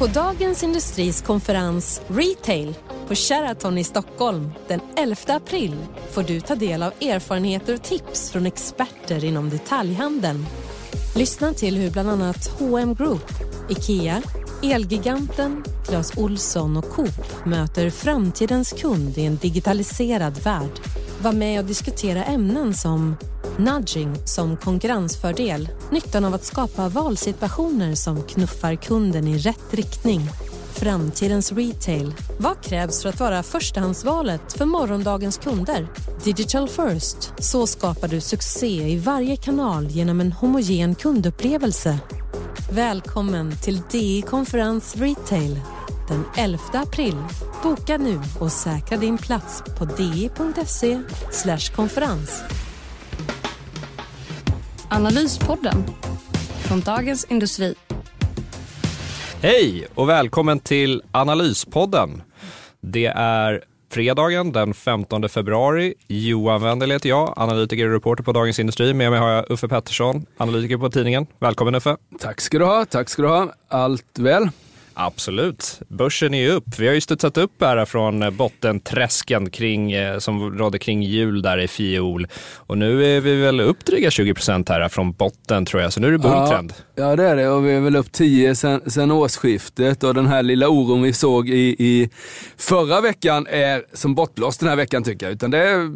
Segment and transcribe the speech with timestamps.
[0.00, 2.74] På Dagens Industris konferens Retail
[3.08, 5.76] på Sheraton i Stockholm den 11 april
[6.10, 10.46] får du ta del av erfarenheter och tips från experter inom detaljhandeln.
[11.16, 13.30] Lyssna till hur bland annat H&M Group,
[13.68, 14.22] IKEA,
[14.62, 20.80] Elgiganten, Clas Olsson och Coop möter framtidens kund i en digitaliserad värld.
[21.22, 23.16] Var med och diskutera ämnen som
[23.58, 30.20] nudging som konkurrensfördel, nyttan av att skapa valsituationer som knuffar kunden i rätt riktning,
[30.72, 32.14] framtidens retail.
[32.38, 35.86] Vad krävs för att vara förstahandsvalet för morgondagens kunder?
[36.24, 37.32] Digital first.
[37.38, 41.98] Så skapar du succé i varje kanal genom en homogen kundupplevelse.
[42.72, 45.60] Välkommen till DI Konferens Retail
[46.08, 47.16] den 11 april.
[47.62, 51.00] Boka nu och säkra din plats på di.se
[51.76, 52.42] konferens.
[54.92, 55.84] Analyspodden
[56.64, 57.74] från Dagens Industri.
[59.42, 62.22] Hej och välkommen till Analyspodden.
[62.80, 65.94] Det är fredagen den 15 februari.
[66.06, 68.94] Johan Wendel heter jag, analytiker och reporter på Dagens Industri.
[68.94, 71.26] Med mig har jag Uffe Pettersson, analytiker på tidningen.
[71.38, 71.96] Välkommen Uffe.
[72.18, 73.52] Tack ska du ha, tack ska du ha.
[73.68, 74.48] Allt väl?
[74.94, 75.80] Absolut.
[75.88, 76.78] Börsen är upp.
[76.78, 81.58] Vi har ju studsat upp här från bottenträsken kring, eh, som rådde kring jul där
[81.58, 82.26] i fjol.
[82.56, 86.00] Och nu är vi väl upp dryga 20 procent här från botten tror jag, så
[86.00, 86.72] nu är det bulltrend.
[86.94, 90.14] Ja, ja, det är det och vi är väl upp 10 sen, sen årsskiftet och
[90.14, 92.10] den här lilla oron vi såg i, i
[92.56, 95.32] förra veckan är som bortblåst den här veckan tycker jag.
[95.32, 95.90] Utan det är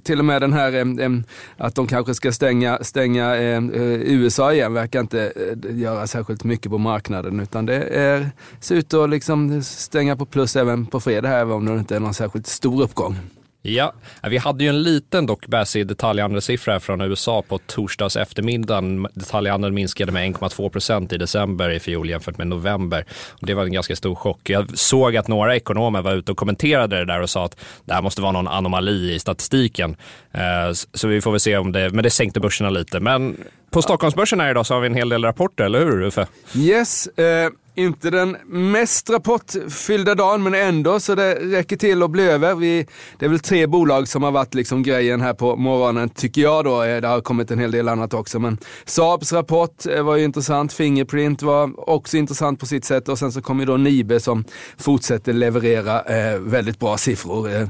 [0.00, 1.10] till och med den här eh,
[1.56, 3.62] att de kanske ska stänga, stänga eh,
[4.02, 5.32] USA igen verkar inte
[5.70, 8.27] göra särskilt mycket på marknaden utan det är
[8.60, 12.00] ser ut att liksom stänga på plus även på fredag även om det inte är
[12.00, 13.16] någon särskilt stor uppgång.
[13.62, 13.92] Ja,
[14.28, 19.06] vi hade ju en liten dock bäsig detaljhandelssiffra från USA på torsdags eftermiddagen.
[19.14, 23.04] Detaljhandeln minskade med 1,2 procent i december i fjol jämfört med november.
[23.40, 24.50] Och det var en ganska stor chock.
[24.50, 27.94] Jag såg att några ekonomer var ute och kommenterade det där och sa att det
[27.94, 29.96] här måste vara någon anomali i statistiken.
[30.32, 33.00] Eh, så vi får väl se om det, men det sänkte börserna lite.
[33.00, 33.36] Men
[33.70, 36.26] på Stockholmsbörsen här idag så har vi en hel del rapporter, eller hur Uffe?
[36.54, 37.06] Yes.
[37.06, 42.54] Eh inte den mest rapportfyllda dagen, men ändå så det räcker till att bli över.
[42.54, 42.86] Vi,
[43.18, 46.64] det är väl tre bolag som har varit liksom grejen här på morgonen, tycker jag
[46.64, 46.82] då.
[46.82, 50.24] Eh, det har kommit en hel del annat också, men Saabs rapport eh, var ju
[50.24, 50.72] intressant.
[50.72, 54.44] Fingerprint var också intressant på sitt sätt och sen så kom ju då Nibe som
[54.78, 57.54] fortsätter leverera eh, väldigt bra siffror.
[57.54, 57.68] Eh,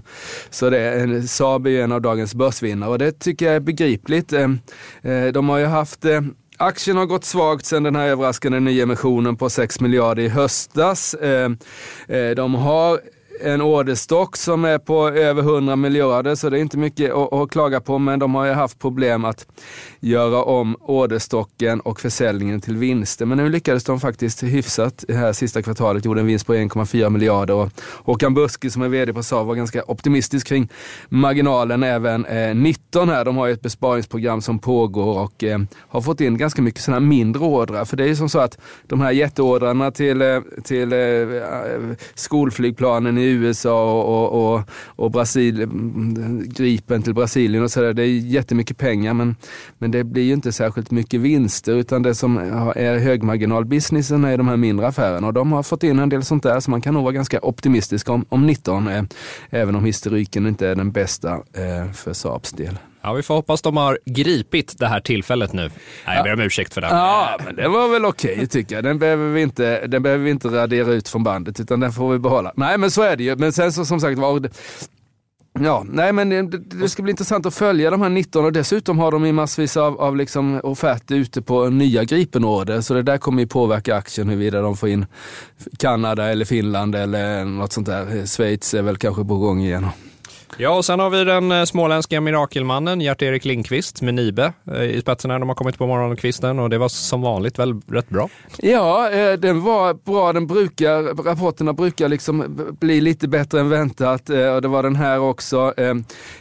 [0.50, 4.32] så det, Saab är ju en av dagens börsvinnare och det tycker jag är begripligt.
[4.32, 4.50] Eh,
[5.02, 6.20] eh de har ju haft eh,
[6.60, 11.14] Aktien har gått svagt sedan den här överraskande nyemissionen på 6 miljarder i höstas.
[11.14, 11.58] Ehm,
[12.08, 13.00] eh, de har
[13.40, 17.80] en orderstock som är på över 100 miljarder, så det är inte mycket att klaga
[17.80, 19.46] på, men de har ju haft problem att
[20.00, 23.26] göra om orderstocken och försäljningen till vinster.
[23.26, 27.10] Men nu lyckades de faktiskt hyfsat det här sista kvartalet, gjorde en vinst på 1,4
[27.10, 27.70] miljarder och
[28.04, 30.68] Håkan Buske som är vd på Saab var ganska optimistisk kring
[31.08, 33.24] marginalen även eh, 19 här.
[33.24, 37.00] De har ju ett besparingsprogram som pågår och eh, har fått in ganska mycket sådana
[37.00, 37.84] mindre ordrar.
[37.84, 40.98] För det är ju som så att de här jätteordrarna till, eh, till eh,
[42.14, 47.92] skolflygplanen i USA och, och, och, och Brasil, mm, Gripen till Brasilien och sådär.
[47.92, 49.36] Det är jättemycket pengar men,
[49.78, 52.36] men det blir ju inte särskilt mycket vinster utan det som
[52.76, 56.42] är högmarginalbusinessen är de här mindre affärerna och de har fått in en del sånt
[56.42, 59.04] där så man kan nog vara ganska optimistisk om, om 19 eh,
[59.50, 62.78] även om historiken inte är den bästa eh, för Saabs del.
[63.02, 65.70] Ja, vi får hoppas de har gripit det här tillfället nu.
[66.06, 66.86] Nej, jag ber om ursäkt för det.
[66.86, 68.84] Ja, men det var väl okej okay, tycker jag.
[68.84, 72.12] Den behöver, vi inte, den behöver vi inte radera ut från bandet, utan den får
[72.12, 72.52] vi behålla.
[72.56, 73.36] Nej, men så är det ju.
[73.36, 74.50] Men sen så som sagt var,
[75.62, 78.98] Ja, nej men det, det, ska bli intressant att följa de här 19 och dessutom
[78.98, 82.80] har de ju massvis av, av liksom offerter ute på nya Gripen-order.
[82.80, 85.06] Så det där kommer ju påverka aktien huruvida de får in
[85.78, 88.26] Kanada eller Finland eller något sånt där.
[88.26, 89.86] Schweiz är väl kanske på gång igen.
[90.60, 95.00] Ja, och sen har vi den eh, småländska mirakelmannen Gert-Erik Lindqvist med Nibe eh, i
[95.00, 95.38] spetsen här.
[95.38, 98.28] de har kommit på morgonkvisten och det var som vanligt väl rätt bra.
[98.58, 100.32] Ja, eh, den var bra.
[100.32, 105.20] Den brukar, rapporterna brukar liksom bli lite bättre än väntat och det var den här
[105.20, 105.74] också.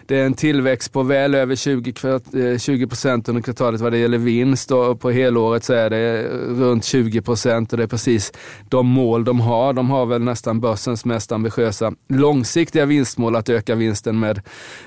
[0.06, 4.18] Det är en tillväxt på väl över 20, 20 procent under kvartalet vad det gäller
[4.18, 8.34] vinst och på helåret så är det runt 20 procent och det är precis
[8.70, 9.74] de mål de har.
[9.74, 14.38] De har väl nästan börsens mest ambitiösa långsiktiga vinstmål att öka vinsten med,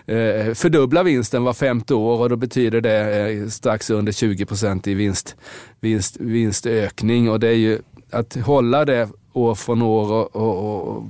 [0.06, 4.86] eh, fördubbla vinsten var femte år och då betyder det eh, strax under 20 procent
[4.86, 5.36] i vinst,
[5.80, 7.78] vinst, vinstökning och det är ju
[8.10, 11.04] att hålla det år från år och, och, och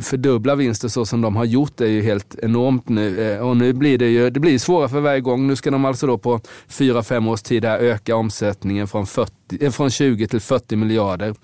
[0.00, 3.32] fördubbla vinsten så som de har gjort är ju helt enormt nu.
[3.32, 5.46] Eh, och nu blir det ju det blir svårare för varje gång.
[5.46, 9.70] Nu ska de alltså då på 4-5 års tid här öka omsättningen från, 40, eh,
[9.70, 11.34] från 20 till 40 miljarder.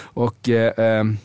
[0.00, 1.16] Och eh, ehm,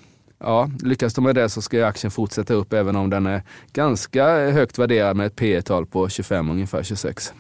[0.43, 3.43] ja, lyckas de med det så ska aktien fortsätta upp även om den är
[3.73, 7.33] ganska högt värderad med ett P tal på 25, ungefär 26.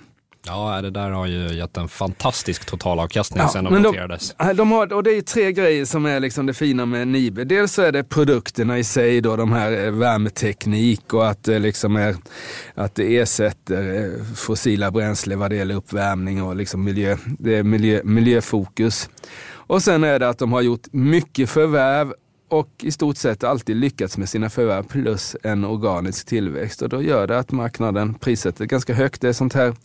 [0.45, 4.35] Ja, det där har ju gett en fantastisk totalavkastning ja, sen de noterades.
[4.37, 7.43] De, de har, och det är tre grejer som är liksom det fina med Nibe.
[7.43, 11.59] Dels så är det produkterna i sig, då, de här eh, värmeteknik och att det,
[11.59, 12.15] liksom är,
[12.73, 17.63] att det ersätter eh, fossila bränsle vad det gäller uppvärmning och liksom miljö, det är
[17.63, 19.09] miljö, miljöfokus.
[19.53, 22.13] Och sen är det att de har gjort mycket förvärv
[22.51, 27.01] och i stort sett alltid lyckats med sina förvärv plus en organisk tillväxt och då
[27.01, 29.21] gör det att marknaden prissätter ganska högt.
[29.21, 29.75] Det är sånt här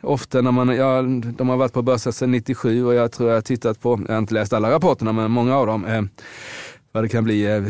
[0.00, 1.02] ofta när man, ja,
[1.36, 4.14] de har varit på börsen sedan 97 och jag tror jag har tittat på, jag
[4.14, 6.02] har inte läst alla rapporterna men många av dem, eh,
[6.92, 7.62] vad det kan bli, eh,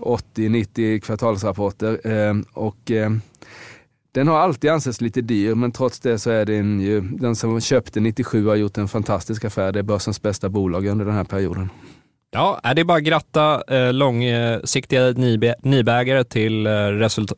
[0.00, 3.10] 80-90 kvartalsrapporter eh, och eh,
[4.12, 7.60] den har alltid ansetts lite dyr, men trots det så är den ju, den som
[7.60, 9.72] köpte 97 har gjort en fantastisk affär.
[9.72, 11.70] Det är börsens bästa bolag under den här perioden.
[12.30, 15.12] Ja, det är bara att gratta eh, långsiktiga
[15.62, 16.72] NIB-ägare till eh,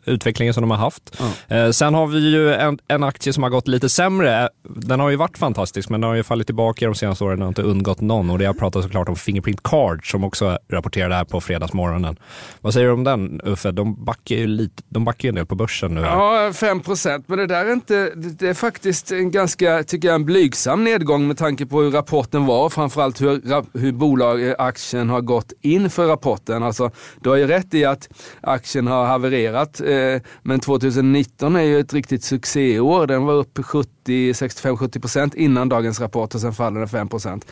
[0.05, 1.17] utvecklingen som de har haft.
[1.19, 1.57] Ja.
[1.57, 4.49] Eh, sen har vi ju en, en, aktie som har gått lite sämre.
[4.69, 7.49] Den har ju varit fantastisk, men den har ju fallit tillbaka de senaste åren och
[7.49, 8.31] inte undgått någon.
[8.31, 12.17] Och det jag pratar såklart om Fingerprint Card som också rapporterade här på fredagsmorgonen.
[12.61, 13.71] Vad säger du om den Uffe?
[13.71, 16.01] De backar ju, lite, de backar ju en del på börsen nu.
[16.01, 20.15] Ja, 5 procent, men det där är inte, det är faktiskt en ganska, tycker jag,
[20.15, 25.11] en blygsam nedgång med tanke på hur rapporten var, framförallt hur, hur bolag, aktier aktien
[25.11, 26.63] har gått inför rapporten.
[26.63, 26.91] Alltså,
[27.21, 28.09] du har ju rätt i att
[28.41, 33.07] aktien har havererat, eh, men 2019 är ju ett riktigt succéår.
[33.07, 37.47] Den var upp 65-70 procent innan dagens rapport och sen faller den 5 procent.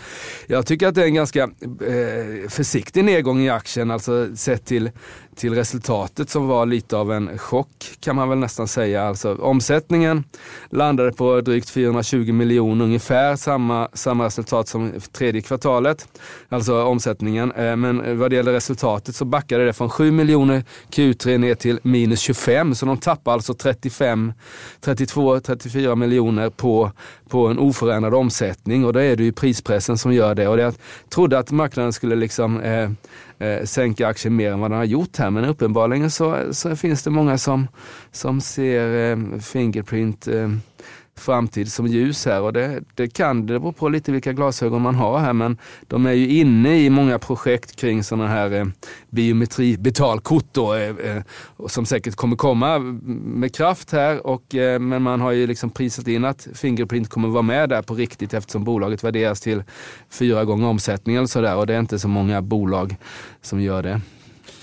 [0.46, 4.90] Jag tycker att det är en ganska eh, försiktig nedgång i aktien, alltså sett till
[5.38, 9.02] till resultatet som var lite av en chock kan man väl nästan säga.
[9.02, 10.24] Alltså, omsättningen
[10.70, 16.08] landade på drygt 420 miljoner, ungefär samma, samma resultat som tredje kvartalet.
[16.48, 17.52] Alltså omsättningen.
[17.52, 21.80] Eh, men vad det gäller resultatet så backade det från 7 miljoner Q3 ner till
[21.82, 22.74] minus 25.
[22.74, 24.32] Så de tappade alltså 35,
[24.80, 26.92] 32, 34 miljoner på,
[27.28, 30.48] på en oförändrad omsättning och då är det ju prispressen som gör det.
[30.48, 30.74] Och jag
[31.08, 32.90] trodde att marknaden skulle liksom eh,
[33.38, 35.30] eh, sänka aktien mer än vad den har gjort här.
[35.30, 37.68] Men uppenbarligen så, så finns det många som,
[38.12, 40.48] som ser eh, Fingerprint eh,
[41.18, 42.40] framtid som ljus här.
[42.40, 46.06] Och det, det kan, det beror på lite vilka glasögon man har här men de
[46.06, 48.66] är ju inne i många projekt kring sådana här eh,
[49.10, 51.22] biometri, betalkort då, eh, eh,
[51.66, 54.26] som säkert kommer komma med kraft här.
[54.26, 57.82] Och eh, men man har ju liksom prisat in att Fingerprint kommer vara med där
[57.82, 59.62] på riktigt eftersom bolaget värderas till
[60.10, 61.56] fyra gånger omsättningen och sådär.
[61.56, 62.96] Och det är inte så många bolag
[63.42, 64.00] som gör det.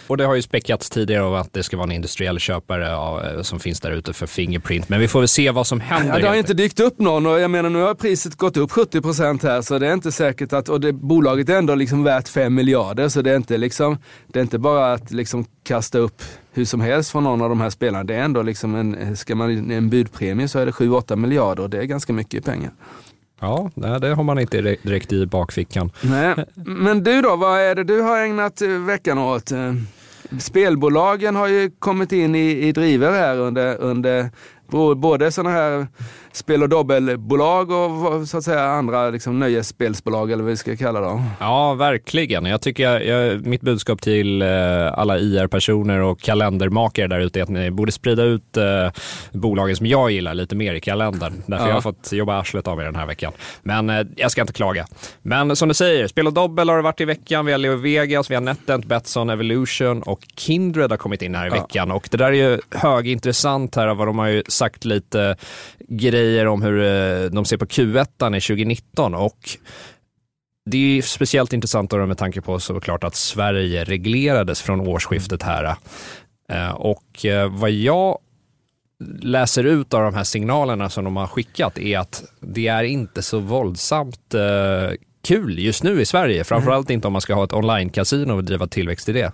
[0.08, 3.26] Och det har ju späckats tidigare av att det ska vara en industriell köpare av,
[3.26, 4.90] eh, som finns där ute för Fingerprint.
[4.90, 6.14] Men vi får väl se vad som händer.
[6.14, 8.72] Ja, det har inte dykt upp någon och jag menar nu har priset gått upp
[8.72, 12.04] 70 procent här så det är inte säkert att, och det, bolaget är ändå liksom
[12.04, 13.98] värt 5 miljarder så det är inte, liksom,
[14.28, 16.22] det är inte bara att liksom kasta upp
[16.54, 18.04] hur som helst från någon av de här spelarna.
[18.04, 21.70] Det är ändå liksom en, ska man en budpremie så är det 7-8 miljarder och
[21.70, 22.72] det är ganska mycket pengar.
[23.40, 25.92] Ja, det har man inte direkt i bakfickan.
[26.02, 26.36] Nej.
[26.56, 29.52] Men du då, vad är det du har ägnat veckan åt?
[30.40, 34.30] Spelbolagen har ju kommit in i, i driver här under, under
[34.96, 35.88] både sådana här
[36.36, 41.00] spel och dobbelbolag och så att säga andra liksom, nöjesspelsbolag eller vad vi ska kalla
[41.00, 41.30] dem.
[41.40, 42.46] Ja, verkligen.
[42.46, 44.48] Jag tycker jag, jag, mitt budskap till eh,
[44.94, 48.92] alla IR-personer och kalendermakare där ute är att ni borde sprida ut eh,
[49.32, 51.34] bolagen som jag gillar lite mer i kalendern.
[51.46, 51.70] Därför ja.
[51.70, 53.34] jag har fått jobba arslet av mig den här veckan.
[53.64, 54.88] Men eh, jag ska inte klaga.
[55.22, 57.46] Men som du säger, spel och dobbel har det varit i veckan.
[57.46, 61.46] Vi har Leo Vegas, vi har NetEnt, Betsson, Evolution och Kindred har kommit in här
[61.46, 61.62] i ja.
[61.62, 61.92] veckan.
[61.92, 65.38] Och det där är ju högintressant här, vad de har ju sagt lite
[65.88, 69.50] grejer om hur eh, de ser på Q1 i 2019 och
[70.70, 75.76] det är speciellt intressant då med tanke på såklart att Sverige reglerades från årsskiftet här.
[76.52, 78.18] Eh, och eh, vad jag
[79.22, 83.22] läser ut av de här signalerna som de har skickat är att det är inte
[83.22, 84.36] så våldsamt
[85.24, 86.44] kul just nu i Sverige.
[86.44, 89.32] Framförallt inte om man ska ha ett online-casino och driva tillväxt i det.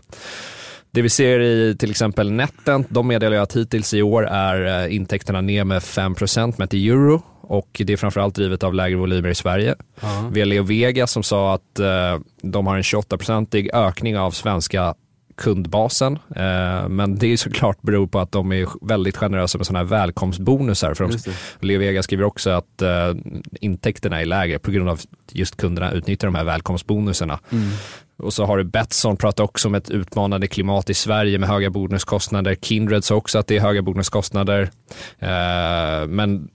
[0.94, 4.96] Det vi ser i till exempel Netent, de meddelar att hittills i år är eh,
[4.96, 6.16] intäkterna ner med 5
[6.58, 9.76] mätt i euro och det är framförallt drivet av lägre volymer i Sverige.
[10.00, 10.32] Uh-huh.
[10.34, 14.96] Vi har Leo Vegas som sa att eh, de har en 28-procentig ökning av svenska
[15.38, 16.20] kundbasen.
[16.36, 19.86] Eh, men det är såklart beror på att de är väldigt generösa med sådana här
[19.86, 20.94] välkomstbonusar.
[20.94, 23.14] För Leo Vegas skriver också att eh,
[23.62, 25.00] intäkterna är lägre på grund av
[25.32, 27.40] just kunderna utnyttjar de här välkomstbonusarna.
[27.52, 27.70] Mm.
[28.22, 31.70] Och så har du Betsson pratar också om ett utmanande klimat i Sverige med höga
[31.70, 32.56] bonuskostnader.
[32.56, 34.70] Kindred sa också att det är höga bonuskostnader.
[35.20, 36.50] Eh, men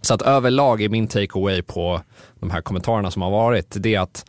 [0.00, 2.00] så att överlag är min takeaway på
[2.40, 4.24] de här kommentarerna som har varit, det är att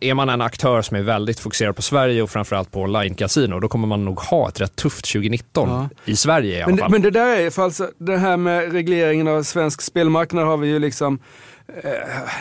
[0.00, 3.68] är man en aktör som är väldigt fokuserad på Sverige och framförallt på online-casino, då
[3.68, 5.88] kommer man nog ha ett rätt tufft 2019 ja.
[6.04, 6.90] i Sverige i alla men, fall.
[6.90, 10.68] Men det där är, för alltså det här med regleringen av svensk spelmarknad har vi
[10.68, 11.90] ju liksom Eh, Eh,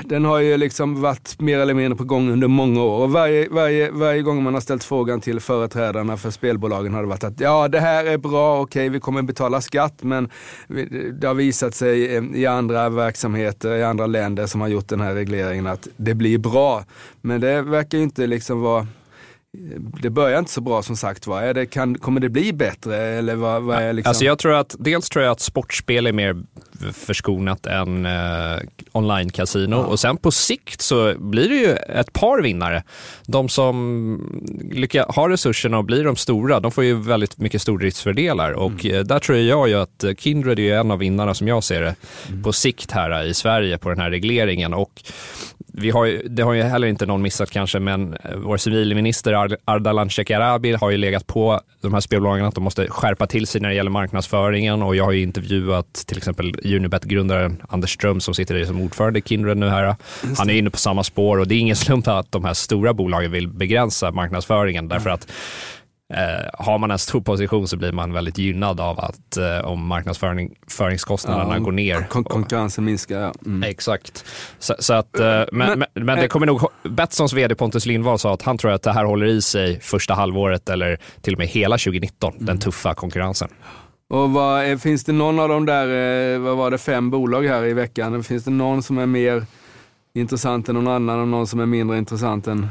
[0.03, 3.03] den har ju liksom varit mer eller mindre på gång under många år.
[3.03, 7.07] Och varje, varje, varje gång man har ställt frågan till företrädarna för spelbolagen har det
[7.07, 10.29] varit att ja, det här är bra, okej, vi kommer betala skatt, men
[11.13, 15.01] det har visat sig eh, i andra verksamheter, i andra länder som har gjort den
[15.01, 16.83] här regleringen att det blir bra.
[17.21, 18.87] Men det verkar ju inte liksom vara
[20.01, 21.41] det börjar inte så bra som sagt var.
[21.41, 22.97] Är det, kan, kommer det bli bättre?
[22.97, 24.09] Eller vad, vad är liksom...
[24.09, 26.43] alltså jag tror att, dels tror jag att sportspel är mer
[26.93, 28.59] förskonat än eh,
[28.91, 29.85] online-casino ja.
[29.85, 32.83] och sen på sikt så blir det ju ett par vinnare.
[33.25, 34.39] De som
[34.71, 38.95] lyckas, har resurserna och blir de stora, de får ju väldigt mycket stordriftsfördelar och mm.
[38.95, 41.95] Eh, där tror jag ju att Kindred är en av vinnarna som jag ser det
[42.29, 42.43] mm.
[42.43, 45.03] på sikt här i Sverige på den här regleringen och
[45.77, 49.57] vi har ju, det har ju heller inte någon missat kanske, men eh, vår civilminister
[49.65, 53.61] Ardalan Shekarabi har ju legat på de här spelbolagen att de måste skärpa till sig
[53.61, 54.83] när det gäller marknadsföringen.
[54.83, 59.21] Och jag har ju intervjuat till exempel Unibet-grundaren Anders Ström som sitter som ordförande i
[59.21, 59.95] Kindred nu här.
[60.37, 62.93] Han är inne på samma spår och det är ingen slump att de här stora
[62.93, 64.87] bolagen vill begränsa marknadsföringen.
[64.87, 65.31] Därför att
[66.13, 69.87] Eh, har man en stor position så blir man väldigt gynnad av att eh, om
[69.87, 72.05] marknadsföringskostnaderna ja, går ner.
[72.09, 73.33] Kon konkurrensen minskar, ja.
[73.45, 73.63] Mm.
[73.63, 74.25] Exakt.
[74.59, 78.33] Så, så att, eh, men, men, men, det kommer nog, Betssons vd Pontus Lindvall sa
[78.33, 81.47] att han tror att det här håller i sig första halvåret eller till och med
[81.47, 82.45] hela 2019, mm.
[82.45, 83.49] den tuffa konkurrensen.
[84.09, 85.87] Och vad, finns det någon av de där,
[86.33, 89.45] eh, vad var det, fem bolag här i veckan, finns det någon som är mer
[90.13, 92.69] intressant än någon annan och någon som är mindre intressant än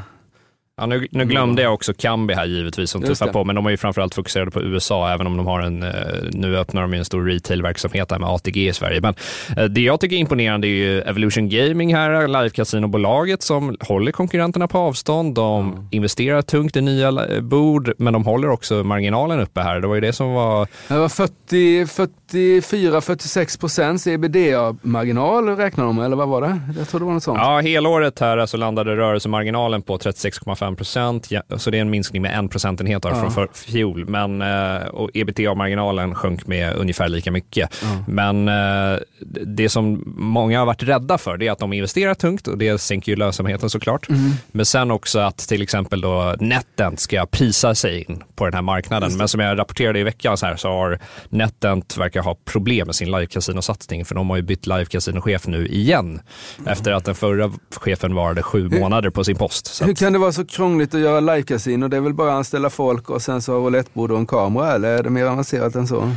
[0.77, 3.69] Ja, nu, nu, glömde jag också Kambi här givetvis som tuffar på, men de är
[3.69, 5.89] ju framförallt fokuserade på USA, även om de har en, eh,
[6.31, 9.01] nu öppnar de ju en stor retailverksamhet här med ATG i Sverige.
[9.01, 9.15] Men
[9.57, 14.67] eh, det jag tycker är imponerande är ju Evolution Gaming här, live-casinobolaget som håller konkurrenterna
[14.67, 15.35] på avstånd.
[15.35, 15.87] De mm.
[15.91, 19.79] investerar tungt i nya eh, bord, men de håller också marginalen uppe här.
[19.79, 20.67] Det var ju det som var...
[20.87, 26.59] Det var 44-46 procents ebitda-marginal räknar de eller vad var det?
[26.77, 27.39] Jag tror det var något sånt.
[27.41, 31.89] Ja, helåret här så landade rörelsemarginalen på 36,5 5 procent, ja, så det är en
[31.89, 33.15] minskning med en procentenhet ja.
[33.15, 34.09] från för, fjol.
[34.09, 37.75] Men, eh, och ebitda-marginalen sjönk med ungefär lika mycket.
[37.81, 38.03] Ja.
[38.07, 38.99] Men eh,
[39.45, 42.77] det som många har varit rädda för det är att de investerar tungt och det
[42.81, 44.09] sänker ju lönsamheten såklart.
[44.09, 44.31] Mm.
[44.51, 48.61] Men sen också att till exempel då Netent ska prisa sig in på den här
[48.61, 49.17] marknaden.
[49.17, 52.95] Men som jag rapporterade i veckan så, här, så har Netent verkar ha problem med
[52.95, 56.19] sin live-casino-satsning för de har ju bytt live-casino-chef nu igen
[56.59, 56.71] mm.
[56.71, 59.81] efter att den förra chefen varade sju månader på sin post.
[59.85, 61.87] Hur kan det vara så krångligt att göra live-casino?
[61.87, 64.71] Det är väl bara att anställa folk och sen så ha roulettbord och en kamera
[64.71, 66.11] eller är det mer avancerat än så?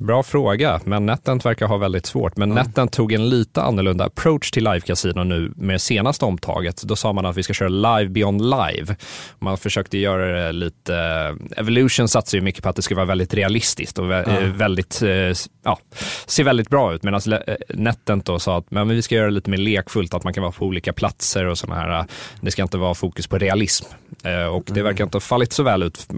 [0.00, 2.36] Bra fråga, men Netent verkar ha väldigt svårt.
[2.36, 2.64] Men mm.
[2.64, 6.82] Netent tog en lite annorlunda approach till live-casino nu med det senaste omtaget.
[6.82, 8.96] Då sa man att vi ska köra live beyond live.
[9.38, 10.94] Man försökte göra det lite...
[11.56, 14.56] Evolution satsar ju mycket på att det ska vara väldigt realistiskt och mm.
[14.56, 15.02] väldigt,
[15.64, 15.78] ja,
[16.26, 17.02] ser väldigt bra ut.
[17.02, 20.24] Medan eh, Netent då sa att men vi ska göra det lite mer lekfullt, att
[20.24, 22.06] man kan vara på olika platser och sådana här.
[22.40, 23.86] Det ska inte vara fokus på realism.
[24.52, 24.84] Och det mm.
[24.84, 26.08] verkar inte ha fallit så väl ut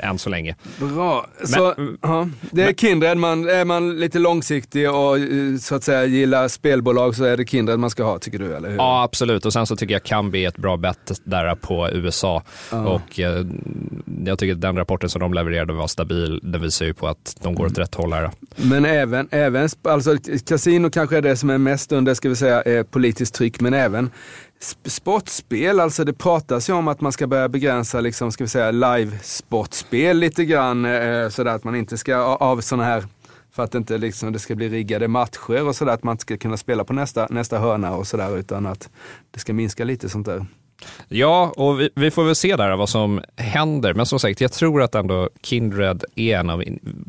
[0.00, 0.54] än så länge.
[0.78, 1.26] Bra.
[1.44, 5.74] Så, men, ja, det är men, Kindred, man, är man lite långsiktig och eh, så
[5.74, 8.56] att säga gillar spelbolag så är det Kindred man ska ha, tycker du?
[8.56, 8.76] Eller hur?
[8.76, 9.46] Ja, absolut.
[9.46, 12.42] Och sen så tycker jag Kambi är ett bra bett där på USA.
[12.70, 12.86] Ja.
[12.86, 13.46] Och eh,
[14.24, 16.40] jag tycker att den rapporten som de levererade var stabil.
[16.42, 18.30] Den visar ju på att de går åt rätt håll här.
[18.56, 20.16] Men även, även alltså
[20.48, 23.74] kasino kanske är det som är mest under, ska vi säga, eh, politiskt tryck, men
[23.74, 24.10] även
[24.84, 28.70] sportspel, alltså det pratas ju om att man ska börja begränsa liksom, ska vi säga,
[28.70, 30.84] live-sportspel lite grann.
[30.84, 33.04] Eh, sådär att man inte ska av sådana här,
[33.52, 36.36] för att inte liksom, det ska bli riggade matcher och sådär, att man inte ska
[36.36, 38.90] kunna spela på nästa, nästa hörna och sådär, utan att
[39.30, 40.46] det ska minska lite sånt där.
[41.08, 43.94] Ja, och vi, vi, får väl se där vad som händer.
[43.94, 46.64] Men som sagt, jag tror att ändå Kindred är en av...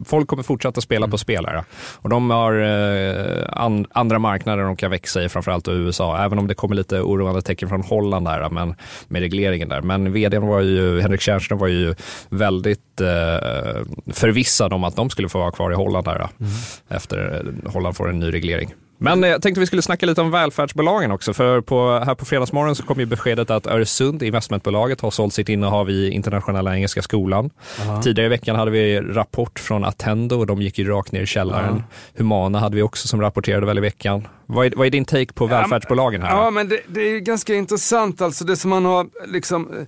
[0.05, 1.63] Folk kommer fortsätta spela på spelare.
[1.95, 6.17] Och de har eh, an, andra marknader de kan växa i, framförallt i USA.
[6.17, 8.75] Även om det kommer lite oroande tecken från Holland där, men,
[9.07, 9.81] med regleringen där.
[9.81, 11.95] Men vdn var ju, Henrik Tjärnström var ju
[12.29, 13.81] väldigt eh,
[14.13, 16.15] förvissad om att de skulle få vara kvar i Holland där.
[16.15, 16.51] Mm.
[16.89, 18.73] Efter Holland får en ny reglering.
[19.03, 22.75] Men jag tänkte vi skulle snacka lite om välfärdsbolagen också, för på, här på fredagsmorgon
[22.75, 27.49] så kom ju beskedet att Öresund, investmentbolaget, har sålt sitt innehav i Internationella Engelska Skolan.
[27.81, 28.01] Aha.
[28.01, 31.25] Tidigare i veckan hade vi rapport från Attendo och de gick ju rakt ner i
[31.25, 31.73] källaren.
[31.73, 31.83] Aha.
[32.17, 34.27] Humana hade vi också som rapporterade väl i veckan.
[34.45, 36.29] Vad är, vad är din take på välfärdsbolagen här?
[36.29, 38.45] Ja, men det, det är ganska intressant alltså.
[38.45, 39.85] Det som man har liksom eh,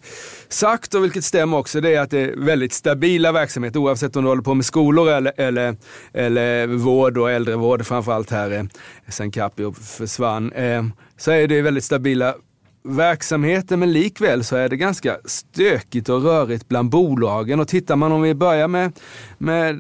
[0.50, 4.24] sagt och vilket stämmer också, det är att det är väldigt stabila verksamheter oavsett om
[4.24, 5.75] du håller på med skolor eller, eller,
[6.13, 8.63] eller vård och äldrevård framförallt här eh,
[9.07, 10.51] sen Capio försvann.
[10.51, 10.83] Eh,
[11.17, 12.36] så är det väldigt stabila
[12.83, 17.59] verksamheten men likväl så är det ganska stökigt och rörigt bland bolagen.
[17.59, 18.99] Och tittar man om vi börjar med,
[19.37, 19.75] med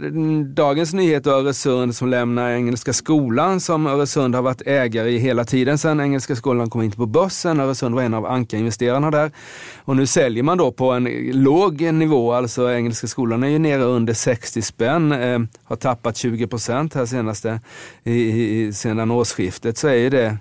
[0.45, 5.77] dagens nyhet Öresund som lämnar Engelska skolan som Öresund har varit ägare i hela tiden
[5.77, 7.59] sedan Engelska skolan kom in på börsen.
[7.59, 9.31] Öresund var en av ankarinvesterarna där.
[9.77, 13.83] Och nu säljer man då på en låg nivå, alltså Engelska skolan är ju nere
[13.83, 17.59] under 60 spänn, eh, har tappat 20 procent här senaste,
[18.03, 20.37] i, i, sedan årsskiftet så är ju det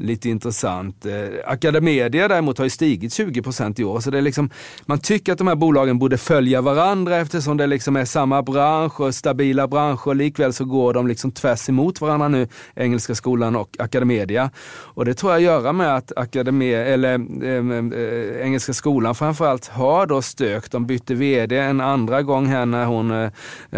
[0.00, 1.06] lite intressant.
[1.06, 1.12] Eh,
[1.46, 4.00] Academedia däremot har ju stigit 20% i år.
[4.00, 4.50] Så det är liksom,
[4.86, 9.00] man tycker att de här bolagen borde följa varandra eftersom det liksom är samma bransch
[9.00, 10.14] och stabila branscher.
[10.14, 14.50] Likväl så går de liksom tvärs emot varandra nu, Engelska skolan och Academedia.
[14.94, 17.14] Och det tror jag göra med att Akademi, eller,
[17.44, 20.70] eh, eh, eh, Engelska skolan framförallt har då stök.
[20.70, 23.30] De bytte vd en andra gång här när hon, eh,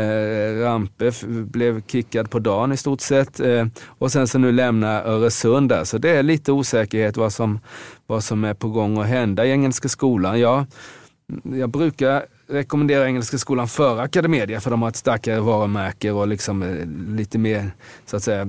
[0.03, 3.41] eh Rampe, blev kickad på dagen i stort sett.
[3.41, 5.85] Eh, och sen så nu lämnar Öresund där.
[5.85, 7.61] Så det är lite osäkerhet vad som,
[8.07, 10.41] vad som är på gång att hända i Engelska skolan.
[10.41, 10.67] Jag,
[11.43, 16.63] jag brukar rekommendera Engelska skolan före Academedia för de har ett starkare varumärke och liksom
[16.63, 17.71] eh, lite mer
[18.07, 18.47] så att eh,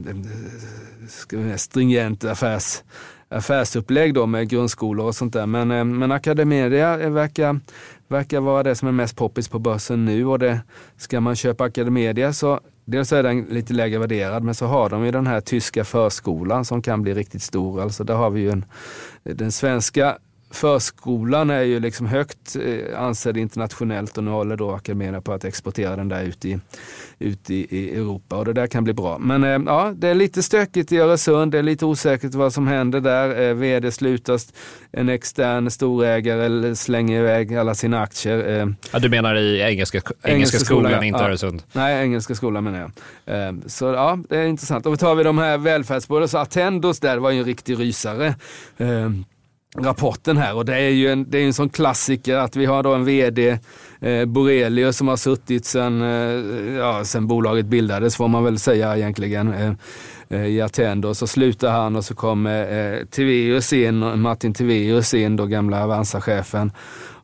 [1.08, 2.84] säga stringent affärs,
[3.30, 5.46] affärsupplägg då med grundskolor och sånt där.
[5.46, 7.60] Men, eh, men Academedia verkar,
[8.08, 10.60] verkar vara det som är mest poppis på börsen nu och det,
[10.98, 15.06] ska man köpa Academedia så Dels är den lite lägre värderad men så har de
[15.06, 17.82] ju den här tyska förskolan som kan bli riktigt stor.
[17.82, 18.66] Alltså där har vi ju en,
[19.24, 20.18] den svenska
[20.56, 25.46] förskolan är ju liksom högt eh, ansedd internationellt och nu håller då Academedia på att
[25.46, 26.60] exportera den där ut i,
[27.20, 29.18] ut i, i Europa och det där kan bli bra.
[29.18, 32.68] Men eh, ja, det är lite stökigt i Öresund, det är lite osäkert vad som
[32.68, 33.50] händer där.
[33.50, 34.54] Eh, vd slutas,
[34.92, 38.62] en extern storägare slänger iväg alla sina aktier.
[38.62, 41.28] Eh, ja, du menar i Engelska, engelska, engelska skolan, skolan inte ja.
[41.28, 41.64] Öresund?
[41.74, 42.80] Nej, Engelska skolan menar
[43.26, 43.48] jag.
[43.48, 44.86] Eh, så ja, det är intressant.
[44.86, 48.36] Och tar vi de här välfärdsbolagen, så Attendos där var ju en riktig rysare.
[49.78, 52.84] Rapporten här och det är ju en, det är en sån klassiker att vi har
[52.84, 53.60] då en vd,
[54.02, 58.98] eh, Borelius, som har suttit sedan eh, ja, sen bolaget bildades får man väl säga
[58.98, 59.54] egentligen.
[59.54, 59.72] Eh,
[60.34, 61.14] eh, i Attendo.
[61.14, 66.72] Så slutar han och så kommer eh, Tiveus in, Martin Tiveus in, då gamla Avanza-chefen.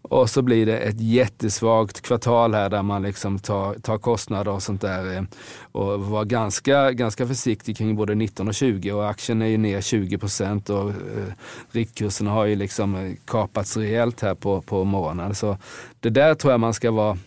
[0.09, 4.63] Och så blir det ett jättesvagt kvartal här där man liksom tar, tar kostnader och
[4.63, 5.17] sånt där.
[5.17, 5.23] Eh,
[5.71, 9.81] och var ganska, ganska försiktig kring både 19 och 20 och aktien är ju ner
[9.81, 11.33] 20 procent och eh,
[11.71, 15.35] riktkurserna har ju liksom eh, kapats rejält här på, på morgonen.
[15.35, 15.57] Så
[15.99, 17.17] det där tror jag man ska vara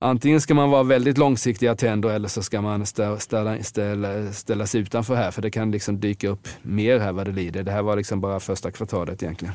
[0.00, 4.32] Antingen ska man vara väldigt långsiktig i Attendo eller så ska man ställa, ställa, ställa,
[4.32, 7.62] ställa sig utanför här för det kan liksom dyka upp mer här vad det lider.
[7.62, 9.54] Det här var liksom bara första kvartalet egentligen.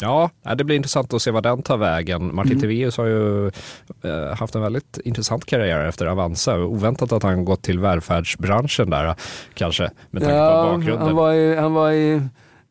[0.00, 2.34] Ja, det blir intressant att se vad den tar vägen.
[2.34, 2.60] Martin mm.
[2.60, 6.58] Tiveus har ju eh, haft en väldigt intressant karriär efter Avanza.
[6.58, 9.14] Oväntat att han gått till välfärdsbranschen där
[9.54, 11.06] kanske, med tanke ja, på bakgrunden.
[11.06, 12.22] Han var, i, han var i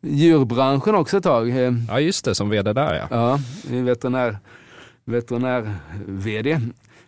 [0.01, 1.49] djurbranschen också ett tag.
[1.89, 3.07] Ja, just det, som vd där ja.
[3.11, 3.39] Ja,
[3.81, 4.37] veterinär,
[5.05, 6.59] veterinär-vd.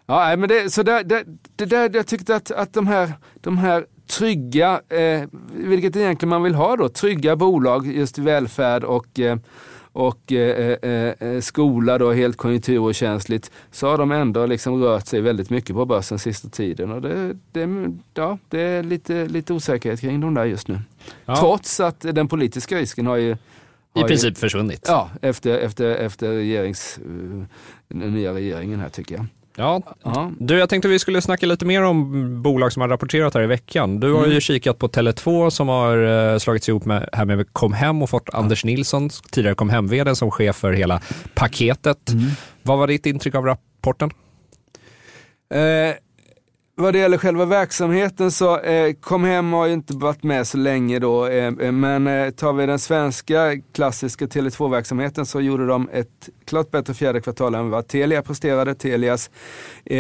[0.06, 1.24] Ja, men det, så det, det,
[1.56, 3.86] det där, jag tyckte att, att de här, de här
[4.18, 5.24] trygga, eh,
[5.54, 9.38] vilket egentligen man vill ha då, trygga bolag, just välfärd och eh,
[9.94, 15.22] och eh, eh, eh, skola då helt konjunkturokänsligt så har de ändå liksom rört sig
[15.22, 16.92] väldigt mycket på börsen sista tiden.
[16.92, 20.80] Och det, det, ja, det är lite, lite osäkerhet kring de där just nu.
[21.26, 21.36] Ja.
[21.36, 23.36] Trots att den politiska risken har ju
[23.96, 24.86] i princip försvunnit.
[24.88, 27.44] Ja, efter, efter, efter regerings, eh,
[27.88, 29.26] den nya regeringen här tycker jag.
[29.58, 29.82] Ja,
[30.40, 33.48] du jag tänkte vi skulle snacka lite mer om bolag som har rapporterat här i
[33.48, 34.00] veckan.
[34.00, 34.32] Du har mm.
[34.32, 38.30] ju kikat på Tele2 som har uh, slagits ihop med, här med Comhem och fått
[38.32, 38.38] ja.
[38.38, 41.02] Anders Nilsson, tidigare Comhem-vd, som chef för hela
[41.34, 42.10] paketet.
[42.10, 42.30] Mm.
[42.62, 44.12] Vad var ditt intryck av rapporten?
[45.54, 45.96] Eh,
[46.76, 50.58] vad det gäller själva verksamheten så eh, kom hem har ju inte varit med så
[50.58, 51.26] länge då.
[51.26, 56.72] Eh, eh men eh, tar vi den svenska klassiska Tele2-verksamheten så gjorde de ett klart
[56.72, 58.76] bättre fjärde kvartal än vad Telia presterade.
[58.76, 59.30] Telias
[59.86, 59.98] eh,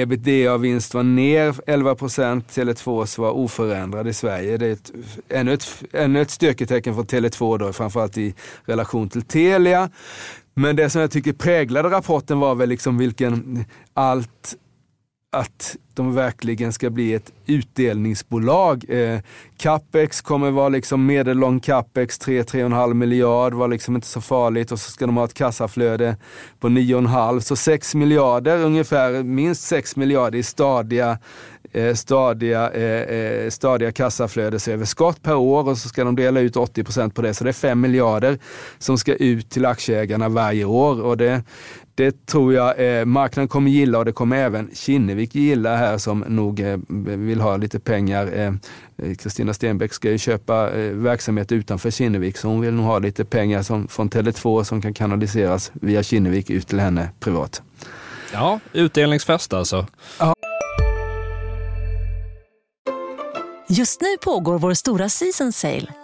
[0.00, 4.56] ebitda-vinst var ner 11 procent, Tele2s var oförändrad i Sverige.
[4.56, 4.92] Det är ett,
[5.28, 8.34] ännu, ett, ännu ett styrketecken från Tele2 då, framförallt i
[8.64, 9.90] relation till Telia.
[10.54, 14.56] Men det som jag tycker präglade rapporten var väl liksom vilken allt
[15.34, 18.84] att de verkligen ska bli ett utdelningsbolag.
[18.88, 19.20] Eh,
[19.56, 24.90] capex kommer vara liksom medellång capex, 3-3,5 miljard var liksom inte så farligt och så
[24.90, 26.16] ska de ha ett kassaflöde
[26.60, 31.18] på 9,5 så 6 miljarder ungefär, minst 6 miljarder i stadiga
[31.74, 36.84] eh, stadiga, eh, eh, stadiga kassaflödesöverskott per år och så ska de dela ut 80
[36.84, 37.34] procent på det.
[37.34, 38.38] Så det är 5 miljarder
[38.78, 41.02] som ska ut till aktieägarna varje år.
[41.02, 41.42] Och det,
[41.94, 46.24] det tror jag eh, marknaden kommer gilla och det kommer även Kinnevik gilla här som
[46.28, 46.78] nog eh,
[47.16, 48.30] vill ha lite pengar.
[48.34, 48.52] Eh,
[48.96, 52.98] eh, Kristina Stenbeck ska ju köpa eh, verksamhet utanför Kinnevik så hon vill nog ha
[52.98, 57.62] lite pengar som, från Tele2 som kan kanaliseras via Kinnevik ut till henne privat.
[58.32, 59.86] Ja, utdelningsfest alltså.
[60.18, 60.34] Ja.
[63.68, 66.03] Just nu pågår vår stora season sale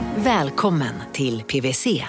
[0.15, 2.03] Välkommen till PWC.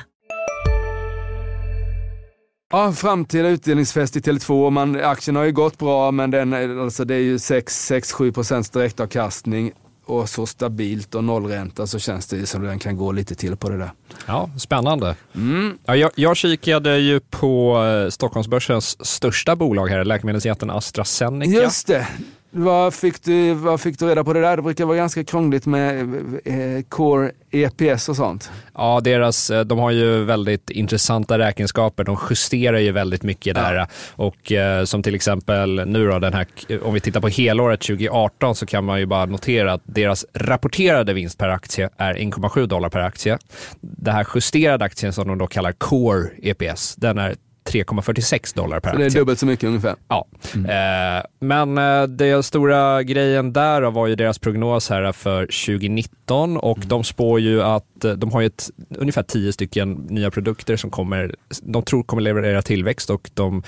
[2.72, 4.70] Ja, framtida utdelningsfest i Tele2.
[4.70, 9.72] Man, aktien har ju gått bra, men den, alltså det är ju 6-7 procents direktavkastning
[10.06, 13.68] och så stabilt och nollränta så känns det som den kan gå lite till på
[13.68, 13.92] det där.
[14.26, 15.16] Ja, spännande.
[15.34, 15.78] Mm.
[15.84, 21.50] Ja, jag, jag kikade ju på eh, Stockholmsbörsens största bolag här, läkemedelsjätten AstraZeneca.
[21.50, 22.08] Just det.
[22.54, 24.56] Vad fick, du, vad fick du reda på det där?
[24.56, 28.50] Det brukar vara ganska krångligt med eh, Core EPS och sånt.
[28.74, 32.04] Ja, deras, eh, de har ju väldigt intressanta räkenskaper.
[32.04, 33.74] De justerar ju väldigt mycket där.
[33.74, 33.86] Ja.
[34.10, 36.46] Och eh, som till exempel nu då, den här,
[36.82, 41.12] om vi tittar på helåret 2018 så kan man ju bara notera att deras rapporterade
[41.12, 43.38] vinst per aktie är 1,7 dollar per aktie.
[43.80, 48.90] Det här justerade aktien som de då kallar Core EPS, den är 3,46 dollar per
[48.90, 49.04] aktie.
[49.04, 49.94] Det är dubbelt så mycket ungefär.
[50.08, 51.18] Ja, mm.
[51.18, 56.76] eh, men eh, den stora grejen där var ju deras prognos här för 2019 och
[56.76, 56.88] mm.
[56.88, 60.90] de spår ju att eh, de har ju ett, ungefär 10 stycken nya produkter som
[60.90, 63.62] kommer, de tror kommer leverera tillväxt och de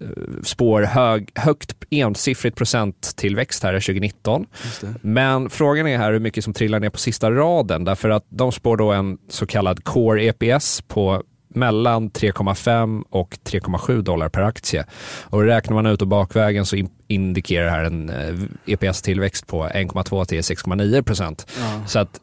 [0.00, 0.06] eh,
[0.42, 4.46] spår hög, högt ensiffrigt procenttillväxt här 2019.
[5.00, 8.52] Men frågan är här hur mycket som trillar ner på sista raden därför att de
[8.52, 11.22] spår då en så kallad core EPS på
[11.54, 14.86] mellan 3,5 och 3,7 dollar per aktie.
[15.24, 18.10] Och räknar man ut och bakvägen så indikerar det här en
[18.66, 21.46] EPS-tillväxt eh, e på 1,2 till 6,9 procent.
[21.60, 21.86] Ja.
[21.86, 22.20] Så att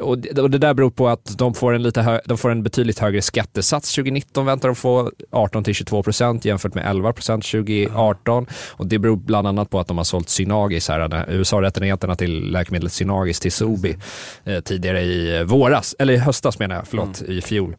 [0.00, 2.98] och det, där beror på att de får en, lite hö, de får en betydligt
[2.98, 8.46] högre skattesats 2019 väntar de få 18 till 22 procent jämfört med 11 procent 2018.
[8.70, 12.92] Och det beror bland annat på att de har sålt Synagis, här, USA-rättigheterna till läkemedlet
[12.92, 13.96] Synagis till Sobi
[14.44, 17.32] eh, tidigare i våras, eller i höstas menar jag, förlåt, mm.
[17.32, 17.76] i fjol.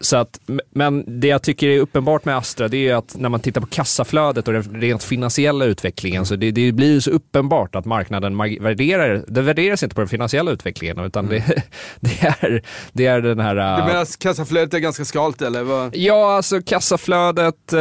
[0.00, 3.40] Så att, men det jag tycker är uppenbart med Astra det är att när man
[3.40, 7.84] tittar på kassaflödet och den rent finansiella utvecklingen så det, det blir så uppenbart att
[7.84, 11.34] marknaden värderar, det värderas inte på den finansiella utvecklingen utan mm.
[11.34, 11.39] det
[12.00, 13.54] det, är, det är den här...
[13.54, 15.62] Du menar att kassaflödet är ganska skralt eller?
[15.62, 15.96] Vad?
[15.96, 17.78] Ja, alltså kassaflödet, eh,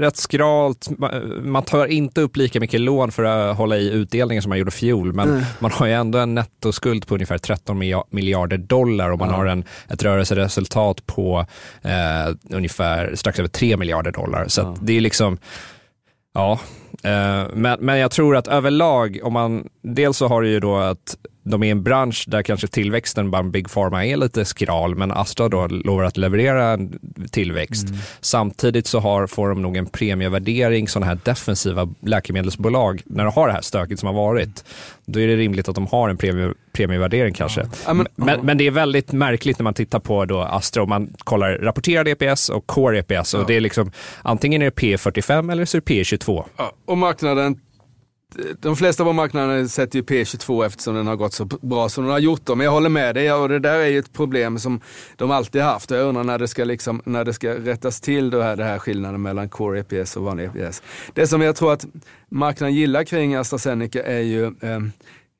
[0.00, 0.88] rätt skralt.
[1.42, 4.70] Man tar inte upp lika mycket lån för att hålla i utdelningen som man gjorde
[4.70, 5.42] fjol, men mm.
[5.58, 7.78] man har ju ändå en nettoskuld på ungefär 13
[8.10, 9.40] miljarder dollar och man mm.
[9.40, 11.46] har en, ett rörelseresultat på
[11.82, 14.44] eh, ungefär strax över 3 miljarder dollar.
[14.48, 14.74] Så mm.
[14.80, 15.38] det är liksom,
[16.34, 16.60] ja,
[17.52, 21.16] men, men jag tror att överlag, om man, dels så har du ju då att
[21.44, 25.12] de är i en bransch där kanske tillväxten bland Big Pharma är lite skral, men
[25.12, 26.98] Astra då lovar att leverera en
[27.30, 27.88] tillväxt.
[27.88, 28.00] Mm.
[28.20, 33.46] Samtidigt så har, får de nog en premievärdering, sådana här defensiva läkemedelsbolag, när de har
[33.46, 34.64] det här stöket som har varit.
[35.06, 37.66] Då är det rimligt att de har en premie, premievärdering kanske.
[37.86, 37.94] Ja.
[37.94, 41.12] Men, men, men, det är väldigt märkligt när man tittar på då Astra och man
[41.18, 43.34] kollar rapporterad EPS och core EPS.
[43.34, 46.44] Och det är liksom, antingen är det P45 eller så är det P22.
[46.56, 46.72] Ja.
[46.84, 47.60] Och marknaden
[48.60, 52.12] de flesta på marknaden sätter ju P22 eftersom den har gått så bra som den
[52.12, 52.48] har gjort.
[52.48, 54.80] Men jag håller med dig och det där är ju ett problem som
[55.16, 55.90] de alltid haft.
[55.90, 58.78] Jag undrar när det ska, liksom, när det ska rättas till det här, det här
[58.78, 60.82] skillnaden mellan Core EPS och vanlig EPS.
[61.12, 61.86] Det som jag tror att
[62.28, 64.80] marknaden gillar kring AstraZeneca är ju eh,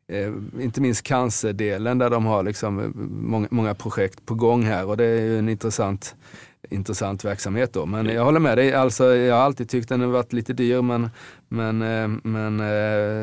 [0.08, 4.86] Eh, inte minst cancerdelen där de har liksom eh, många, många projekt på gång här
[4.86, 6.14] och det är ju en intressant
[6.70, 7.86] intressant verksamhet då.
[7.86, 10.82] Men jag håller med dig, alltså, jag har alltid tyckt den har varit lite dyr
[10.82, 11.10] men,
[11.48, 12.66] men, eh, men eh,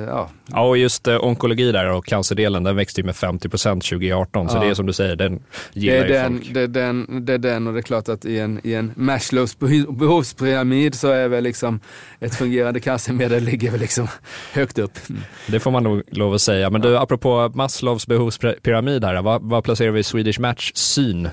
[0.10, 0.30] ja.
[0.46, 4.60] Ja och just eh, onkologi där och cancerdelen den växte ju med 50% 2018 så
[4.60, 6.54] det är som du säger, den gillar det är ju den, folk.
[6.54, 8.92] Det är, den, det är den och det är klart att i en, i en
[8.96, 11.80] Maslows behovspyramid så är väl liksom
[12.20, 14.08] ett fungerande cancermedel ligger väl liksom
[14.54, 15.00] högt upp.
[15.48, 16.70] Det får man nog lov att säga.
[16.70, 21.30] Men du, apropå Maslows behovspyramid här, vad, vad placerar vi Swedish Match syn?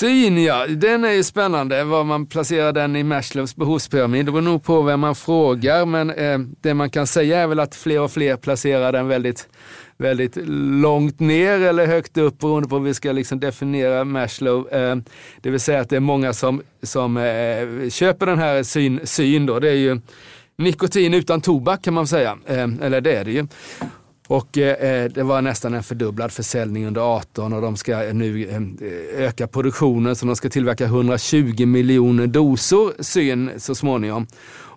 [0.00, 4.26] Syn ja, den är ju spännande var man placerar den i Maslows behovspyramid.
[4.26, 7.60] Det beror nog på vem man frågar men eh, det man kan säga är väl
[7.60, 9.48] att fler och fler placerar den väldigt,
[9.96, 10.36] väldigt
[10.82, 14.68] långt ner eller högt upp beroende på hur vi ska liksom definiera Maslow.
[14.72, 14.96] Eh,
[15.40, 19.46] det vill säga att det är många som, som eh, köper den här syn, syn
[19.46, 19.58] då.
[19.58, 20.00] Det är ju
[20.58, 23.46] nikotin utan tobak kan man säga, eh, eller det är det ju.
[24.30, 28.48] Och eh, eh, det var nästan en fördubblad försäljning under 18 och de ska nu
[28.48, 34.26] eh, öka produktionen så de ska tillverka 120 miljoner doser syn så småningom.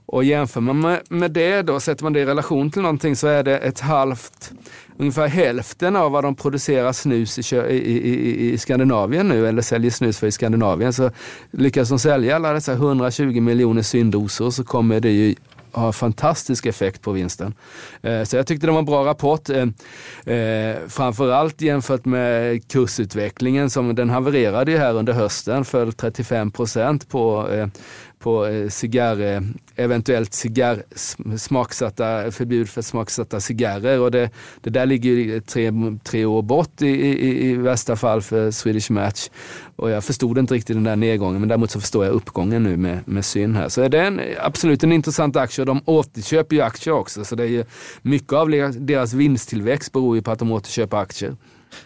[0.05, 3.27] Och jämför man med, med det då, sätter man det i relation till någonting så
[3.27, 4.51] är det ett halvt,
[4.97, 9.91] ungefär hälften av vad de producerar snus i, i, i, i Skandinavien nu, eller säljer
[9.91, 10.93] snus för i Skandinavien.
[10.93, 11.11] Så
[11.51, 15.35] lyckas de sälja alla dessa 120 miljoner syndoser så kommer det ju
[15.73, 17.53] har fantastisk effekt på vinsten.
[18.01, 19.49] Eh, så jag tyckte det var en bra rapport.
[19.49, 26.51] Eh, eh, framförallt jämfört med kursutvecklingen som den havererade ju här under hösten, föll 35
[26.51, 27.47] procent på
[28.23, 29.41] på eh, cigarr, eh,
[29.75, 30.83] eventuellt cigarr,
[31.37, 33.99] smaksatta, förbud för smaksatta cigarrer.
[33.99, 34.29] Och det,
[34.61, 35.71] det där ligger tre,
[36.03, 39.29] tre år bort i, i, i värsta fall för Swedish Match.
[39.75, 42.77] Och jag förstod inte riktigt den där nedgången men däremot så förstår jag uppgången nu
[42.77, 43.69] med, med syn här.
[43.69, 47.25] Så är det en, absolut en intressant aktie och de återköper ju aktier också.
[47.25, 47.65] Så det är ju
[48.01, 51.35] mycket av deras vinsttillväxt beror ju på att de återköper aktier.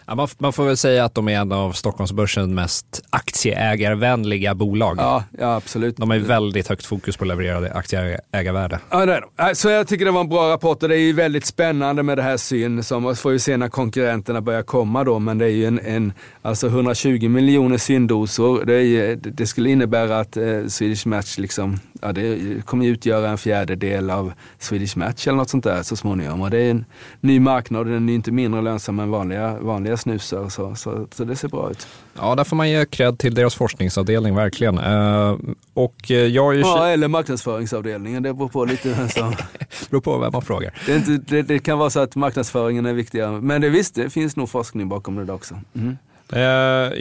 [0.06, 4.96] Ja, man, man, får väl säga att de är en av Stockholmsbörsens mest aktieägarvänliga bolag.
[4.98, 5.96] Ja, ja, absolut.
[5.96, 8.78] De har väldigt högt fokus på levererade aktieägarvärde.
[8.90, 9.54] Ja, det är de.
[9.54, 12.18] Så jag tycker det var en bra rapport och det är ju väldigt spännande med
[12.18, 12.82] det här syn.
[12.82, 15.78] Som man får ju se när konkurrenterna börjar komma då, men det är ju en,
[15.78, 18.64] en alltså 120 miljoner syndoser.
[18.64, 23.38] Det, är, det skulle innebära att eh, Swedish Match liksom, ja, det kommer utgöra en
[23.38, 26.40] fjärdedel av Swedish Match eller något sånt där så småningom.
[26.42, 26.84] Och det är en
[27.20, 30.48] ny marknad och den är inte mindre lönsam än vanliga, vanliga snusar.
[30.48, 31.86] Så, så, så det ser bra ut.
[32.16, 34.78] Ja, där får man ge cred till deras forskningsavdelning, verkligen.
[34.78, 35.38] Uh,
[35.74, 36.60] och jag ju...
[36.60, 39.08] Ja, eller marknadsföringsavdelningen, det beror på lite.
[39.08, 39.32] Så.
[39.90, 40.74] beror på vem man frågar.
[40.86, 44.10] Det, inte, det, det, kan vara så att marknadsföringen är viktigare, men det visst, det
[44.10, 45.60] finns nog forskning bakom det också.
[45.74, 45.96] Mm.
[46.32, 46.40] Uh,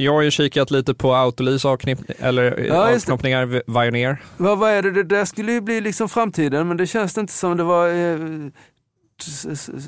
[0.03, 4.17] jag har ju kikat lite på avknipp, eller ja, avknoppningar, Vioneer.
[4.37, 4.91] Ja, vad är det?
[4.91, 8.19] Det där skulle ju bli liksom framtiden, men det känns inte som det var eh,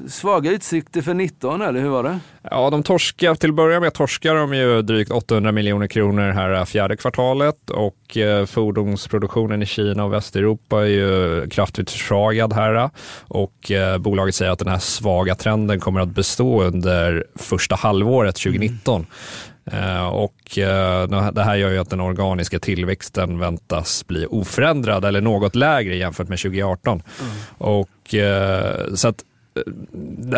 [0.10, 2.20] svaga utsikter för 19 eller hur var det?
[2.52, 6.66] Ja, de torskar, till att börja med torskar de ju drygt 800 miljoner kronor här
[6.66, 12.90] fjärde kvartalet och eh, fordonsproduktionen i Kina och Västeuropa är ju kraftigt försvagad här
[13.22, 18.36] och eh, bolaget säger att den här svaga trenden kommer att bestå under första halvåret
[18.36, 19.06] 2019.
[19.74, 25.22] Uh, och uh, det här gör ju att den organiska tillväxten väntas bli oförändrad eller
[25.22, 27.04] något lägre jämfört med 2018.
[27.22, 27.32] Mm.
[27.58, 29.24] Och uh, så att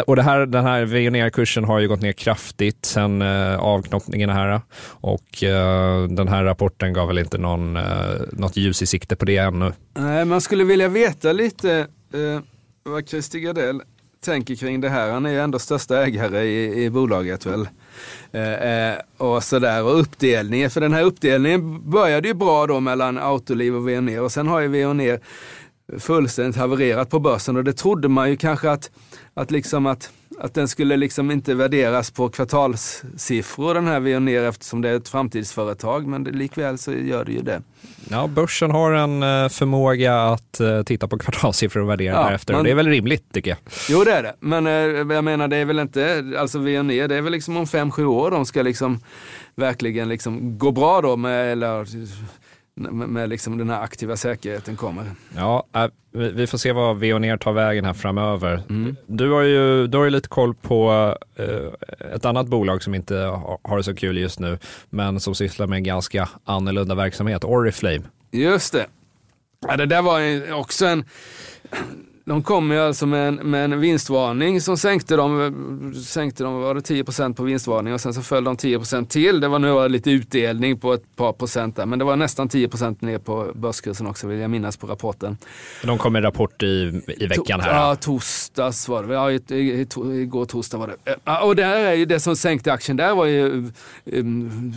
[0.05, 4.61] och det här, den här Veoneer-kursen har ju gått ner kraftigt sen eh, avknoppningen här
[4.85, 7.83] och eh, den här rapporten gav väl inte någon, eh,
[8.31, 9.73] något ljus i sikte på det ännu.
[9.93, 12.39] Nej, man skulle vilja veta lite eh,
[12.83, 13.81] vad Christer Gardell
[14.25, 15.11] tänker kring det här.
[15.11, 17.67] Han är ju ändå största ägare i, i bolaget väl.
[18.33, 19.83] Eh, eh, och sådär.
[19.83, 24.31] Och uppdelningen, för den här uppdelningen började ju bra då mellan Autoliv och Veoneer och
[24.31, 25.19] sen har ju Veoneer
[25.99, 27.57] fullständigt havererat på börsen.
[27.57, 28.91] Och det trodde man ju kanske att,
[29.33, 30.11] att, liksom att,
[30.43, 35.09] att den skulle liksom inte värderas på kvartalssiffror den här Veoneer eftersom det är ett
[35.09, 37.61] framtidsföretag men det, likväl så gör det ju det.
[38.09, 42.53] Ja, börsen har en eh, förmåga att eh, titta på kvartalssiffror och värdera ja, därefter.
[42.53, 43.57] Man, det är väl rimligt tycker jag.
[43.89, 47.15] Jo det är det, men eh, jag menar det är väl inte, alltså Veoneer det
[47.15, 48.99] är väl liksom om fem, sju år de ska liksom
[49.55, 51.85] verkligen liksom gå bra då med, eller
[52.75, 55.05] med liksom den här aktiva säkerheten kommer.
[55.35, 55.65] Ja,
[56.11, 58.63] vi får se vad Veoneer tar vägen här framöver.
[58.69, 58.95] Mm.
[59.07, 61.15] Du har ju du har ju lite koll på
[62.15, 63.15] ett annat bolag som inte
[63.63, 68.01] har det så kul just nu, men som sysslar med en ganska annorlunda verksamhet, Oriflame.
[68.31, 68.85] Just det.
[69.67, 71.05] Ja, det där var också en
[72.31, 76.75] de kom ju alltså med en, med en vinstvarning som sänkte dem, sänkte dem var
[76.75, 79.39] det 10% på vinstvarning och sen så föll de 10% till.
[79.39, 82.95] Det var nu lite utdelning på ett par procent där, men det var nästan 10%
[82.99, 85.37] ner på börskursen också vill jag minnas på rapporten.
[85.83, 87.75] De kom med rapport i, i veckan här?
[87.75, 89.13] Ja, torsdags var det.
[89.13, 89.31] Ja,
[90.13, 91.15] igår torsdag var det.
[91.23, 93.71] Ja, och där är ju det som sänkte aktien där var ju
[94.05, 94.73] um,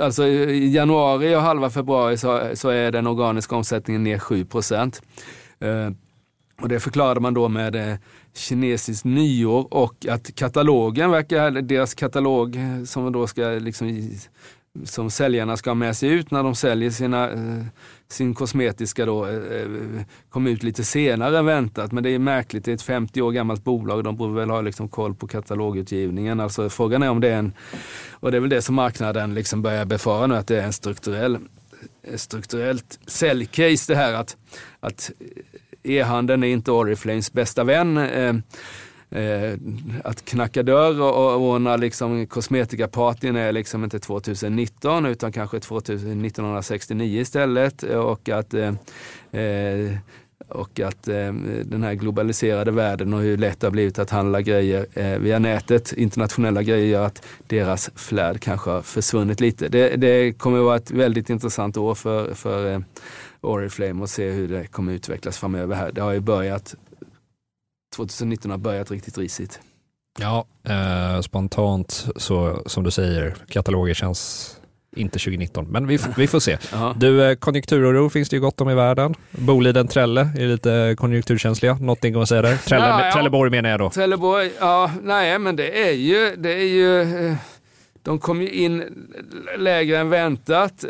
[0.00, 5.02] alltså i januari och halva februari så, så är den organiska omsättningen ner 7 procent.
[5.62, 5.90] Eh,
[6.62, 7.96] och det förklarade man då med eh,
[8.34, 14.10] kinesiskt nyår och att katalogen verkar, deras katalog eh, som då ska liksom
[14.84, 17.64] som säljarna ska ha med sig ut när de säljer sina, eh,
[18.08, 19.26] sin kosmetiska då,
[20.30, 21.92] kom ut lite senare än väntat.
[21.92, 24.60] Men det är märkligt, det är ett 50 år gammalt bolag, de borde väl ha
[24.60, 26.40] liksom koll på katalogutgivningen.
[26.40, 27.52] Alltså frågan är om det är en,
[28.10, 30.72] och det är väl det som marknaden liksom börjar befara nu, att det är en
[30.72, 31.38] strukturell
[32.14, 34.36] strukturellt säljcase det här att,
[34.80, 35.10] att
[35.82, 37.96] e-handeln är inte Oriflames bästa vän.
[37.96, 38.34] Eh,
[39.20, 39.58] eh,
[40.04, 47.20] att knacka dörr och, och ordna liksom kosmetikapartyn är liksom inte 2019 utan kanske 1969
[47.20, 47.82] istället.
[47.82, 48.74] Och att eh,
[49.40, 49.92] eh,
[50.48, 51.32] och att eh,
[51.64, 55.38] den här globaliserade världen och hur lätt det har blivit att handla grejer eh, via
[55.38, 59.68] nätet, internationella grejer, gör att deras flärd kanske har försvunnit lite.
[59.68, 62.80] Det, det kommer att vara ett väldigt intressant år för, för eh,
[63.42, 65.92] Oriflame och se hur det kommer utvecklas framöver här.
[65.92, 66.74] Det har ju börjat,
[67.96, 69.60] 2019 har börjat riktigt risigt.
[70.18, 74.56] Ja, eh, spontant så som du säger, kataloger känns
[74.96, 76.58] inte 2019, men vi, vi får se.
[76.96, 79.14] Du, eh, konjunkturoro finns det ju gott om i världen.
[79.30, 81.74] Boliden Trelle är lite konjunkturkänsliga.
[81.74, 82.56] Någonting att säga där?
[82.56, 83.12] Trelle, ja, ja.
[83.12, 83.90] Trelleborg menar jag då.
[83.90, 87.34] Trelleborg, ja, nej men det är ju, det är ju, eh,
[88.02, 88.84] de kom ju in
[89.58, 90.84] lägre än väntat.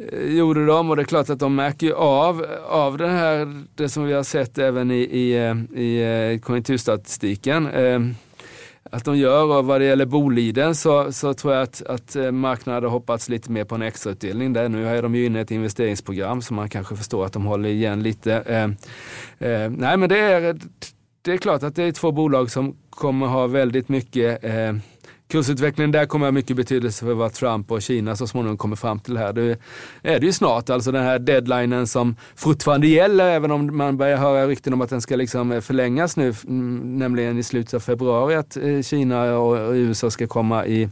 [0.00, 3.64] Eh, gjorde de och det är klart att de märker ju av, av det här,
[3.74, 7.68] det som vi har sett även i, i, eh, i eh, konjunkturstatistiken.
[8.90, 9.58] Att de gör.
[9.58, 13.50] Och vad det gäller Boliden så, så tror jag att, att marknaden hade hoppats lite
[13.50, 14.52] mer på en extrautdelning.
[14.52, 17.44] Där nu är de ju inne i ett investeringsprogram så man kanske förstår att de
[17.44, 18.42] håller igen lite.
[19.70, 20.58] Nej men det är,
[21.22, 24.44] det är klart att det är två bolag som kommer ha väldigt mycket
[25.28, 29.00] kursutvecklingen där kommer ha mycket betydelse för vad Trump och Kina så småningom kommer fram
[29.00, 29.32] till här.
[29.32, 29.58] Det
[30.02, 34.16] är det ju snart, alltså den här deadlinen som fortfarande gäller, även om man börjar
[34.16, 38.34] höra rykten om att den ska liksom förlängas nu, mm, nämligen i slutet av februari,
[38.34, 40.88] att eh, Kina och USA ska komma, i,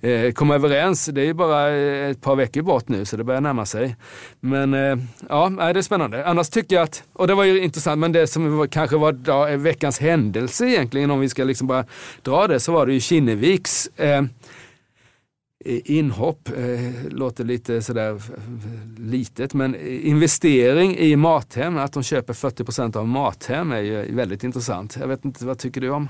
[0.00, 1.06] eh, komma överens.
[1.06, 3.96] Det är ju bara eh, ett par veckor bort nu, så det börjar närma sig.
[4.40, 4.72] Men
[5.28, 6.26] ja, det är spännande.
[6.26, 9.98] Annars tycker jag att, och det var ju intressant, men det som kanske var veckans
[9.98, 11.84] händelse egentligen, om vi ska liksom bara
[12.22, 14.22] dra det, så var det ju Kinneviks eh,
[15.64, 18.22] inhopp, eh, låter lite sådär
[18.98, 24.96] litet, men investering i Mathem, att de köper 40% av Mathem är ju väldigt intressant.
[25.00, 26.08] Jag vet inte, vad tycker du om?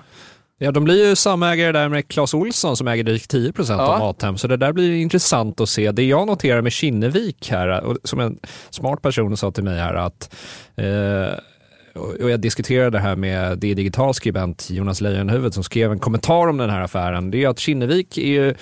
[0.59, 3.75] Ja, de blir ju samägare där med Clas Olsson som äger drygt 10 ja.
[3.75, 5.93] av Mathem, så det där blir intressant att se.
[5.93, 8.39] Det jag noterar med Kinnevik här, och som en
[8.71, 10.35] smart person sa till mig här, att
[10.77, 11.39] eh,
[11.95, 16.49] och jag diskuterade det här med det digital skribent Jonas Leijonhufvud som skrev en kommentar
[16.49, 17.31] om den här affären.
[17.31, 18.55] Det är att Kinnevik är ju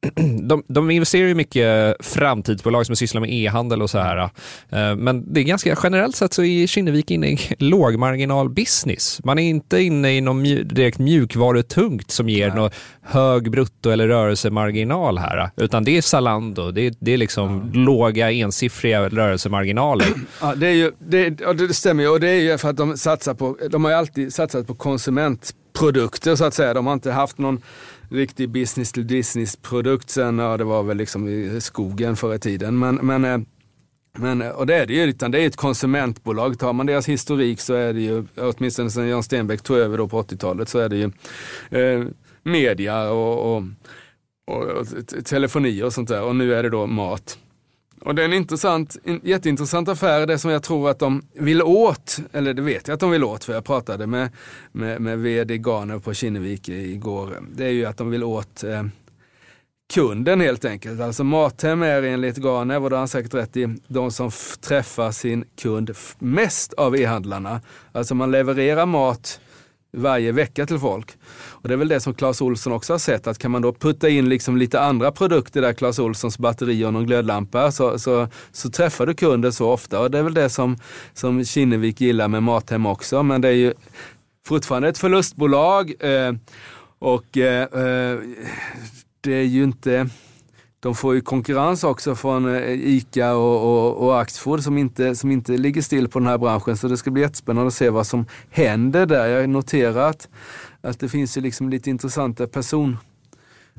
[0.42, 4.30] de, de investerar ju mycket framtidsbolag som sysslar med e-handel och så här.
[4.70, 9.20] Eh, men det är ganska generellt sett så är Kinnevik inne i lågmarginal business.
[9.24, 12.70] Man är inte inne i någon mjuk, direkt mjukvarutungt som ger någon
[13.02, 15.50] hög brutto eller rörelsemarginal här.
[15.56, 17.80] Utan det är Zalando, det är, det är liksom ja.
[17.80, 20.06] låga ensiffriga rörelsemarginaler.
[20.40, 22.96] Ja, det, är ju, det, det stämmer ju och det är ju för att de
[22.96, 26.74] satsar på, de har ju alltid satsat på konsumentprodukter så att säga.
[26.74, 27.60] De har inte haft någon
[28.10, 32.38] riktig business to business produkt sen, ja det var väl liksom i skogen förr i
[32.38, 32.78] tiden.
[32.78, 33.38] Men, men eh,
[34.18, 36.58] men, eh, och det är det ju, utan det är ett konsumentbolag.
[36.58, 40.08] Tar man deras historik så är det ju, åtminstone sen Jan Stenbeck tog över då
[40.08, 41.10] på 80-talet, så är det ju
[41.80, 42.06] eh,
[42.42, 43.64] media och, och,
[44.46, 44.86] och, och,
[45.24, 46.22] telefoni och sånt där.
[46.22, 47.38] Och nu är det då mat.
[48.00, 51.62] Och det är en intressant, en jätteintressant affär, det som jag tror att de vill
[51.62, 54.30] åt, eller det vet jag att de vill åt, för jag pratade med,
[54.72, 57.38] med, med vd Garner på Kinnevik igår.
[57.52, 58.84] Det är ju att de vill åt eh,
[59.92, 61.00] kunden helt enkelt.
[61.00, 65.44] Alltså Mathem är enligt Garner, vad har han säkert rätt i, de som träffar sin
[65.62, 67.60] kund mest av e-handlarna.
[67.92, 69.40] Alltså man levererar mat
[69.92, 71.16] varje vecka till folk.
[71.32, 73.72] Och det är väl det som Clas Olsson också har sett, att kan man då
[73.72, 78.28] putta in liksom lite andra produkter där, Clas Olssons batteri och någon glödlampa, så, så,
[78.52, 80.00] så träffar du kunden så ofta.
[80.00, 80.76] Och det är väl det som,
[81.14, 83.22] som Kinnevik gillar med Mathem också.
[83.22, 83.74] Men det är ju
[84.46, 86.32] fortfarande ett förlustbolag eh,
[86.98, 88.18] och eh, eh
[89.22, 90.08] det är ju inte
[90.80, 95.30] de får ju konkurrens också från eh, ICA och, och, och Axfood som inte, som
[95.30, 96.76] inte ligger still på den här branschen.
[96.76, 99.26] Så det ska bli jättespännande att se vad som händer där.
[99.26, 100.28] Jag noterar att,
[100.80, 102.96] att det finns ju liksom lite intressanta person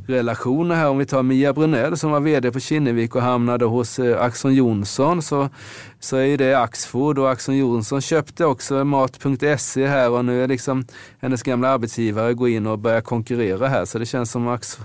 [0.08, 0.90] relationer här.
[0.90, 4.56] Om vi tar Mia Brunell som var VD på Kinnevik och hamnade hos eh, Axon
[4.56, 5.50] Jonsson så,
[6.04, 10.86] så är det Axfood och Axon Jonsson köpte också Mat.se här och nu är liksom
[11.20, 13.86] hennes gamla arbetsgivare går in och börjar konkurrera här.
[13.86, 14.80] Så det känns som Ax,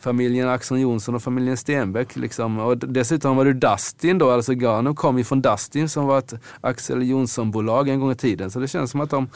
[0.00, 2.16] familjen Axon Jonsson och familjen Stenbeck.
[2.16, 2.58] Liksom.
[2.58, 6.34] Och dessutom var det Dustin då, alltså Garno kom ju från Dustin som var ett
[6.60, 8.50] Axel Jonsson-bolag en gång i tiden.
[8.50, 9.28] Så det känns som att de,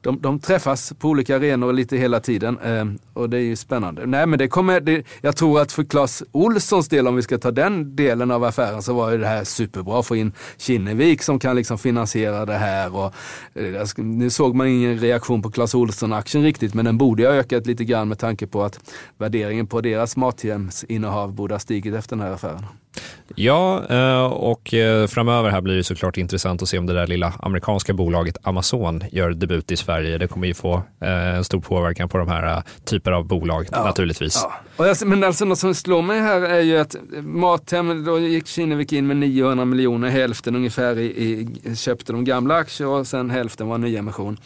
[0.00, 4.06] de, de träffas på olika arenor lite hela tiden eh, och det är ju spännande.
[4.06, 7.38] Nej men det kommer, det, jag tror att för Clas Olssons del, om vi ska
[7.38, 10.32] ta den delen av affären, så var ju det här superbra att få in
[10.70, 12.96] Kinnevik som kan liksom finansiera det här.
[12.96, 13.14] Och,
[13.54, 17.66] eh, nu såg man ingen reaktion på Clas Ohlson-aktien riktigt, men den borde ha ökat
[17.66, 18.80] lite grann med tanke på att
[19.18, 22.64] värderingen på deras mathemsinnehav borde ha stigit efter den här affären.
[23.34, 27.06] Ja, eh, och eh, framöver här blir det såklart intressant att se om det där
[27.06, 30.18] lilla amerikanska bolaget Amazon gör debut i Sverige.
[30.18, 33.84] Det kommer ju få eh, en stor påverkan på de här typer av bolag ja,
[33.84, 34.46] naturligtvis.
[34.76, 34.94] Ja.
[35.04, 39.06] men alltså något som slår mig här är ju att Mathem, då gick Kinnevik in
[39.06, 43.78] med 900 miljoner, hälften ungefär i, i, köpte de gamla aktier och sen hälften var
[43.78, 44.36] nyemission.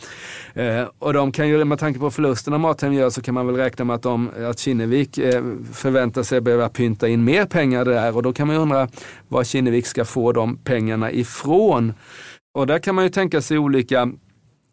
[0.54, 3.56] Eh, och de kan ju, med tanke på förlusterna Mathem gör så kan man väl
[3.56, 5.42] räkna med att, de, att Kinnevik eh,
[5.72, 8.88] förväntar sig behöva pynta in mer pengar där och då kan man ju undra
[9.28, 11.92] var Kinnevik ska få de pengarna ifrån.
[12.54, 14.12] Och där kan man ju tänka sig olika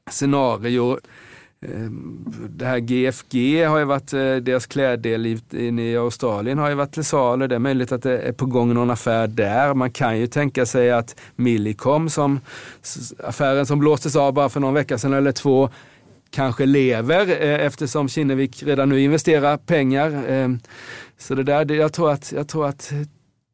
[0.09, 0.97] scenarier.
[1.66, 5.26] Ehm, det här GFG har ju varit, eh, deras kläddel
[5.80, 7.47] i Australien har ju varit till salu.
[7.47, 9.74] Det är möjligt att det är på gång någon affär där.
[9.74, 12.39] Man kan ju tänka sig att Millicom, som
[13.24, 15.70] affären som blåstes av bara för någon vecka sedan eller två,
[16.30, 20.24] kanske lever eh, eftersom Kinnevik redan nu investerar pengar.
[20.28, 20.59] Ehm,
[21.18, 22.93] så det där, jag tror att, jag tror att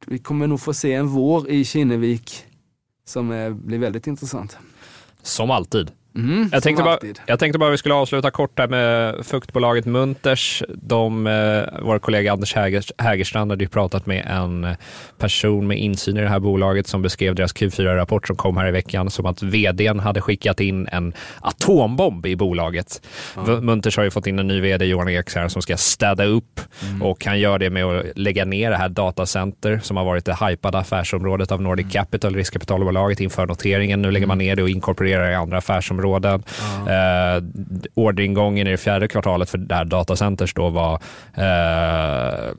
[0.07, 2.45] vi kommer nog få se en vår i Kinnevik
[3.05, 4.57] som eh, blir väldigt intressant.
[5.21, 5.91] Som alltid.
[6.17, 10.63] Mm, jag, tänkte bara, jag tänkte bara vi skulle avsluta kort här med fuktbolaget Munters.
[10.69, 12.55] De, eh, vår kollega Anders
[12.97, 14.75] Hägerstrand hade ju pratat med en
[15.17, 18.71] person med insyn i det här bolaget som beskrev deras Q4-rapport som kom här i
[18.71, 23.01] veckan som att vdn hade skickat in en atombomb i bolaget.
[23.37, 23.65] Mm.
[23.65, 27.01] Munters har ju fått in en ny vd, Johan Ekshär, som ska städa upp mm.
[27.01, 30.37] och han gör det med att lägga ner det här datacenter som har varit det
[30.47, 31.91] hypade affärsområdet av Nordic mm.
[31.91, 34.01] Capital, riskkapitalbolaget inför noteringen.
[34.01, 34.47] Nu lägger man mm.
[34.47, 36.43] ner det och inkorporerar i andra affärsområden områden.
[36.85, 37.35] Ja.
[37.37, 37.43] Eh,
[37.93, 40.93] orderingången i det fjärde kvartalet för det här datacenters då var
[41.33, 42.53] eh,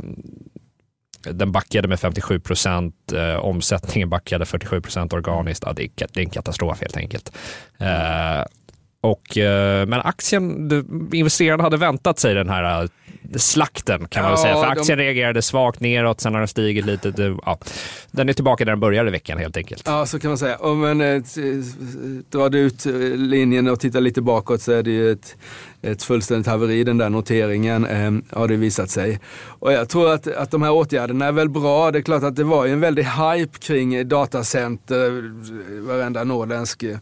[1.22, 5.64] den backade med 57 procent, eh, omsättningen backade 47 procent organiskt.
[5.66, 7.32] Ja, det, är, det är en katastrof helt enkelt.
[7.78, 8.42] Eh,
[9.00, 10.70] och, eh, men aktien,
[11.12, 12.88] investerarna hade väntat sig den här eh,
[13.36, 14.54] slakten kan man ja, säga.
[14.54, 15.04] För aktien de...
[15.04, 17.10] reagerade svagt neråt, sen har den stigit lite.
[17.10, 17.58] Det, ja.
[18.10, 19.82] Den är tillbaka där den började veckan helt enkelt.
[19.86, 20.56] Ja, så kan man säga.
[20.56, 21.22] Och men, eh,
[22.30, 22.84] drar du ut
[23.16, 25.36] linjen och tittar lite bakåt så är det ju ett
[25.82, 29.20] ett fullständigt haveri den där noteringen eh, har det visat sig.
[29.46, 31.90] Och jag tror att, att de här åtgärderna är väl bra.
[31.90, 35.06] Det är klart att det var ju en väldig hype kring datacenter.
[35.06, 36.98] Eh, varenda norrländsk eh,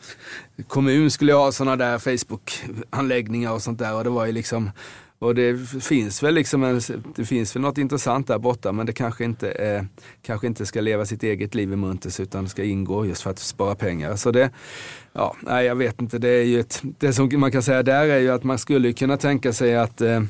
[0.69, 4.71] kommun skulle ha sådana där Facebook-anläggningar och sånt där och det var ju liksom
[5.19, 6.81] och det finns väl liksom en,
[7.17, 9.83] det finns väl något intressant där borta men det kanske inte, eh,
[10.23, 13.39] kanske inte ska leva sitt eget liv i Munters utan ska ingå just för att
[13.39, 14.17] spara pengar.
[14.17, 14.51] Så det,
[15.13, 18.07] ja, nej jag vet inte, det är ju ett, det som man kan säga där
[18.07, 20.21] är ju att man skulle kunna tänka sig att eh,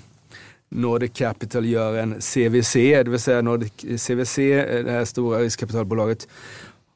[0.69, 3.73] Nordic Capital gör en CVC, det vill säga Nordic
[4.07, 6.29] CVC, eh, det här stora riskkapitalbolaget,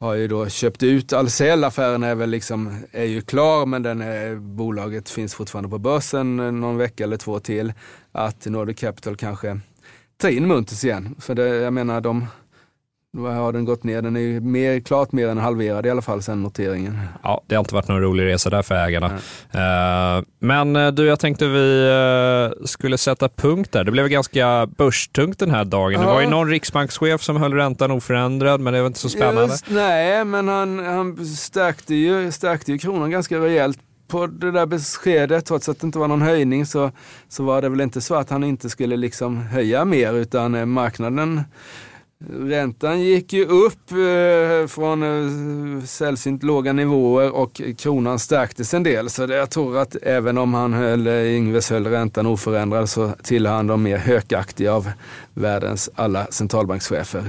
[0.00, 1.64] har ju då köpt ut Ahlsell.
[1.64, 6.40] Affären är väl liksom, är ju klar men den är, bolaget finns fortfarande på börsen
[6.40, 7.72] eh, någon vecka eller två till.
[8.12, 9.60] Att Nordic Capital kanske
[10.16, 11.16] tar in Munters igen.
[11.18, 12.26] För det, jag menar de
[13.12, 14.02] då har den gått ner.
[14.02, 16.98] Den är ju mer, klart mer än halverad i alla fall sedan noteringen.
[17.22, 19.06] Ja, det har inte varit någon rolig resa där för ägarna.
[19.06, 21.88] Uh, men eh, du, jag tänkte vi
[22.60, 23.84] uh, skulle sätta punkt där.
[23.84, 25.92] Det blev ganska börstungt den här dagen.
[25.92, 26.00] Ja.
[26.00, 29.42] Det var ju någon riksbankschef som höll räntan oförändrad, men det var inte så spännande.
[29.42, 34.66] Just, nej, men han, han stärkte, ju, stärkte ju kronan ganska rejält på det där
[34.66, 36.90] beskedet, trots att det inte var någon höjning, så,
[37.28, 41.40] så var det väl inte så att han inte skulle liksom höja mer, utan marknaden
[42.28, 49.10] Räntan gick ju upp eh, från eh, sällsynt låga nivåer och kronan stärktes en del.
[49.10, 53.54] Så jag tror att även om han höll, eh, Ingves höll räntan oförändrad så tillhör
[53.54, 54.90] han de mer hökaktiga av
[55.34, 57.24] världens alla centralbankschefer.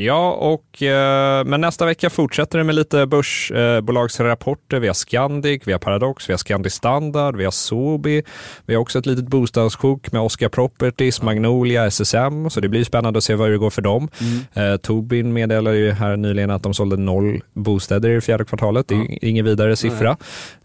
[0.00, 4.76] Ja, och, eh, men nästa vecka fortsätter det med lite börsbolagsrapporter.
[4.76, 8.22] Eh, vi har Scandic, vi har Paradox, vi har Scandi Standard, vi har Sobi.
[8.66, 12.50] Vi har också ett litet bostadssjok med Oscar Properties, Magnolia, SSM.
[12.50, 14.08] Så det blir spännande att se vad det går för dem.
[14.20, 14.72] Mm.
[14.72, 18.88] Eh, Tobin meddelade ju här nyligen att de sålde noll bostäder i det fjärde kvartalet.
[18.88, 19.18] Det är ja.
[19.22, 20.16] ingen vidare siffra.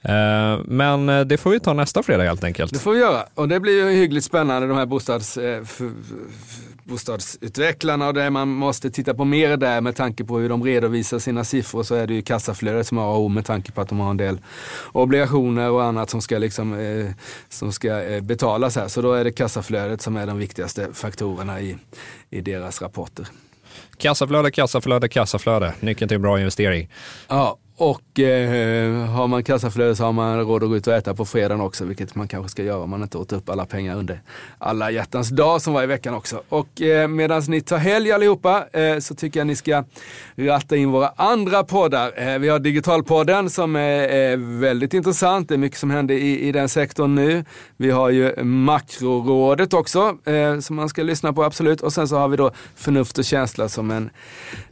[0.02, 2.74] Eh, men det får vi ta nästa fredag helt enkelt.
[2.74, 3.24] Det får vi göra.
[3.34, 5.38] Och det blir ju hyggligt spännande de här bostads
[6.86, 11.20] bostadsutvecklarna och det man måste titta på mer där med tanke på hur de redovisar
[11.20, 14.00] sina siffror så är det ju kassaflödet som har A med tanke på att de
[14.00, 14.42] har en del
[14.92, 17.12] obligationer och annat som ska, liksom, eh,
[17.50, 18.88] som ska eh, betalas här.
[18.88, 21.78] Så då är det kassaflödet som är de viktigaste faktorerna i,
[22.30, 23.28] i deras rapporter.
[23.98, 25.74] Kassaflöde, kassaflöde, kassaflöde.
[25.80, 26.90] Nyckeln till en bra investering.
[27.28, 31.14] Ja, och eh, har man kassaflöde så har man råd att gå ut och äta
[31.14, 33.96] på fredagen också, vilket man kanske ska göra om man inte åt upp alla pengar
[33.96, 34.22] under
[34.58, 36.42] alla hjärtans dag som var i veckan också.
[36.50, 39.84] Och eh, medan ni tar helg allihopa eh, så tycker jag ni ska
[40.36, 42.28] ratta in våra andra poddar.
[42.28, 45.50] Eh, vi har Digitalpodden som är, är väldigt intressant.
[45.50, 47.46] Det är mycket som händer i, i den sektorn nu.
[47.78, 51.82] Vi har ju Makrorådet också eh, som man ska lyssna på absolut.
[51.82, 54.10] Och sen så har vi då Förnuft och känsla som en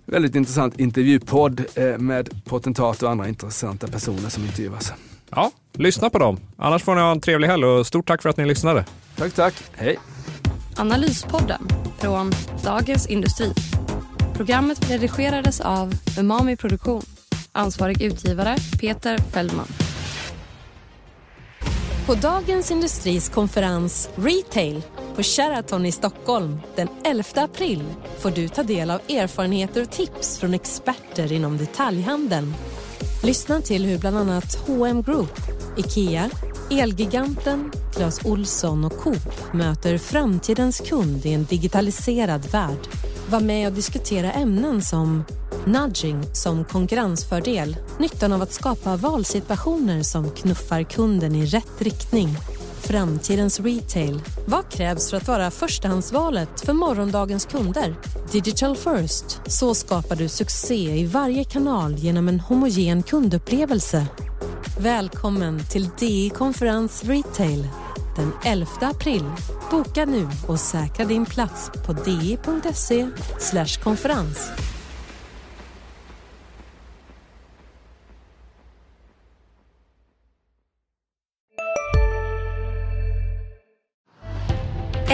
[0.06, 4.94] väldigt intressant intervjupodd eh, med potentater och andra intressanta personer som intervjuas.
[5.30, 6.40] Ja, lyssna på dem.
[6.58, 8.86] Annars får ni ha en trevlig helg och stort tack för att ni lyssnade.
[9.16, 9.54] Tack, tack.
[9.74, 9.98] Hej.
[10.76, 11.68] Analyspodden
[12.00, 12.32] från
[12.64, 13.54] Dagens Industri.
[14.34, 17.04] Programmet redigerades av Umami Produktion.
[17.52, 19.68] Ansvarig utgivare Peter Fellman.
[22.06, 24.82] På Dagens Industris konferens Retail
[25.16, 27.84] på Sheraton i Stockholm den 11 april
[28.20, 32.54] får du ta del av erfarenheter och tips från experter inom detaljhandeln.
[33.24, 35.40] Lyssna till hur bland annat H&M Group,
[35.78, 36.30] IKEA,
[36.72, 42.88] Elgiganten, Clas Olsson och Coop möter framtidens kund i en digitaliserad värld.
[43.30, 45.24] Var med och diskutera ämnen som
[45.66, 52.30] nudging som konkurrensfördel, nyttan av att skapa valsituationer som knuffar kunden i rätt riktning
[52.84, 54.22] Framtidens retail.
[54.46, 57.96] Vad krävs för att vara förstahandsvalet för morgondagens kunder?
[58.32, 59.42] Digital first.
[59.46, 64.08] Så skapar du succé i varje kanal genom en homogen kundupplevelse.
[64.80, 67.68] Välkommen till DI Konferens Retail
[68.16, 69.24] den 11 april.
[69.72, 73.08] Boka nu och säkra din plats på di.se
[73.84, 74.52] konferens.